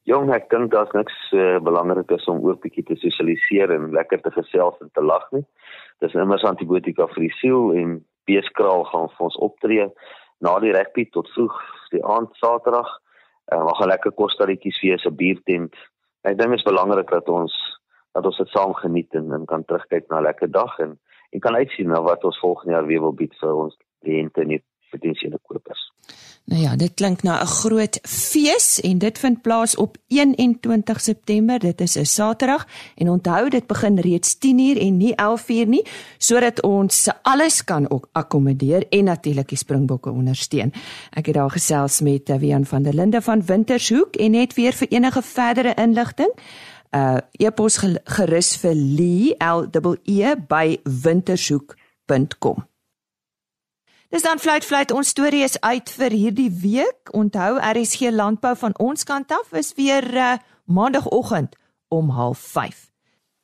Jong, 0.03 0.31
ek 0.33 0.49
dink 0.49 0.71
daar's 0.71 0.91
niks 0.93 1.13
uh, 1.33 1.59
belangriker 1.59 2.15
as 2.15 2.27
om 2.27 2.39
ook 2.47 2.61
bietjie 2.61 2.83
te 2.83 2.95
sosialiseer 2.95 3.71
en 3.75 3.91
lekker 3.91 4.21
te 4.21 4.31
gesels 4.31 4.75
en 4.81 4.89
te 4.93 5.03
lag 5.03 5.31
nie. 5.31 5.45
Dis 6.03 6.13
immers 6.13 6.45
antibiotika 6.45 7.07
vir 7.13 7.27
die 7.27 7.33
siel 7.39 7.73
en 7.73 7.97
beeskraal 8.29 8.83
gaan 8.91 9.09
vir 9.15 9.25
ons 9.29 9.39
optree 9.47 9.87
na 10.45 10.59
die 10.59 10.73
rugby 10.75 11.07
tot 11.11 11.29
vroeg 11.33 11.57
die 11.91 12.03
aand 12.05 12.35
Saterdag. 12.41 12.89
Uh, 13.53 13.63
maar 13.63 13.75
gaan 13.79 13.93
lekker 13.93 14.11
kostarretjies 14.11 14.81
wees, 14.83 15.05
'n 15.05 15.15
biertent. 15.15 15.75
Ek 16.23 16.37
dink 16.37 16.49
dit 16.49 16.59
is 16.59 16.67
belangrik 16.67 17.09
dat 17.09 17.29
ons 17.29 17.53
dat 18.13 18.25
ons 18.25 18.37
dit 18.37 18.49
saam 18.49 18.73
geniet 18.73 19.13
en, 19.13 19.31
en 19.31 19.45
kan 19.45 19.63
terugkyk 19.65 20.09
na 20.09 20.19
'n 20.19 20.27
lekker 20.29 20.51
dag 20.51 20.79
en 20.79 20.99
en 21.31 21.39
kan 21.39 21.55
uitsien 21.55 21.87
na 21.87 22.01
wat 22.01 22.23
ons 22.23 22.39
volgende 22.39 22.73
jaar 22.73 22.85
weer 22.85 23.01
wil 23.01 23.13
bied 23.13 23.35
vir 23.39 23.53
ons 23.53 23.77
kliënte 24.03 24.41
en 24.41 24.63
potensiële 24.91 25.39
kopers. 25.43 25.86
Nou 26.47 26.61
ja, 26.61 26.75
dit 26.75 26.93
klink 26.93 27.23
na 27.23 27.41
'n 27.41 27.45
groot 27.45 27.99
fees 28.01 28.79
en 28.81 28.97
dit 28.97 29.19
vind 29.19 29.41
plaas 29.41 29.75
op 29.75 29.97
21 30.07 31.01
September. 31.01 31.59
Dit 31.59 31.81
is 31.81 31.95
'n 31.97 32.05
Saterdag 32.05 32.67
en 32.95 33.09
onthou 33.09 33.49
dit 33.49 33.67
begin 33.67 33.99
reeds 33.99 34.35
10uur 34.35 34.77
en 34.79 34.97
nie 34.97 35.15
11uur 35.15 35.67
nie, 35.67 35.85
sodat 36.17 36.61
ons 36.61 37.07
alles 37.21 37.63
kan 37.63 37.89
ook 37.89 38.09
akkommodeer 38.11 38.87
en 38.89 39.03
natuurlik 39.03 39.49
die 39.49 39.57
Springbokke 39.57 40.09
ondersteun. 40.11 40.73
Ek 41.09 41.25
het 41.25 41.35
daar 41.35 41.51
gesels 41.51 42.01
met 42.01 42.39
Wian 42.39 42.65
van 42.65 42.83
der 42.83 42.93
Linde 42.93 43.21
van 43.21 43.45
Wintershoek 43.45 44.15
en 44.15 44.31
net 44.31 44.53
weer 44.53 44.73
vir 44.73 44.87
enige 44.87 45.21
verdere 45.21 45.73
inligting 45.73 46.31
Uh 46.91 47.17
e-pos 47.31 47.77
gerus 48.03 48.55
vir 48.57 48.75
Lee 48.75 49.35
L 49.43 49.67
E 50.05 50.21
E 50.23 50.35
by 50.47 50.77
wintersoek.com. 50.83 52.76
Dis 54.09 54.23
dan 54.23 54.39
fluit 54.39 54.63
fluit 54.63 54.91
ons 54.95 55.07
storie 55.07 55.43
is 55.43 55.59
uit 55.59 55.89
vir 55.91 56.13
hierdie 56.15 56.51
week. 56.61 57.09
Onthou 57.11 57.59
RSG 57.59 58.07
landbou 58.15 58.55
van 58.55 58.71
ons 58.79 59.03
kant 59.03 59.31
af 59.35 59.51
is 59.51 59.73
weer 59.75 60.15
uh, 60.15 60.37
maandagooggend 60.65 61.55
om 61.87 62.11
05:30. 62.11 62.87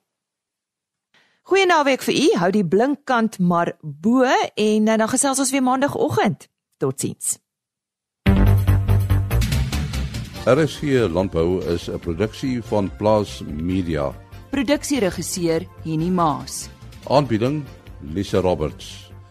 Goeie 1.50 1.66
naweek 1.66 2.04
vir 2.06 2.14
u. 2.14 2.26
Hou 2.38 2.52
die 2.54 2.66
blinkkant 2.66 3.40
maar 3.40 3.74
bo 3.82 4.24
en 4.24 4.88
eh, 4.88 4.98
dan 4.98 5.10
gesels 5.10 5.40
ons 5.40 5.52
weer 5.52 5.64
maandagooggend. 5.66 6.48
Totsiens. 6.78 7.40
RSG 10.46 11.10
Landbou 11.12 11.66
is 11.66 11.90
'n 11.90 12.00
produksie 12.00 12.64
van 12.64 12.92
Plaas 12.98 13.42
Media. 13.46 14.14
Produksieregisseur 14.50 15.66
Henny 15.84 16.10
Maas. 16.10 16.70
Aanbieding 17.08 17.66
Lisa 18.02 18.40
Roberts. 18.40 19.09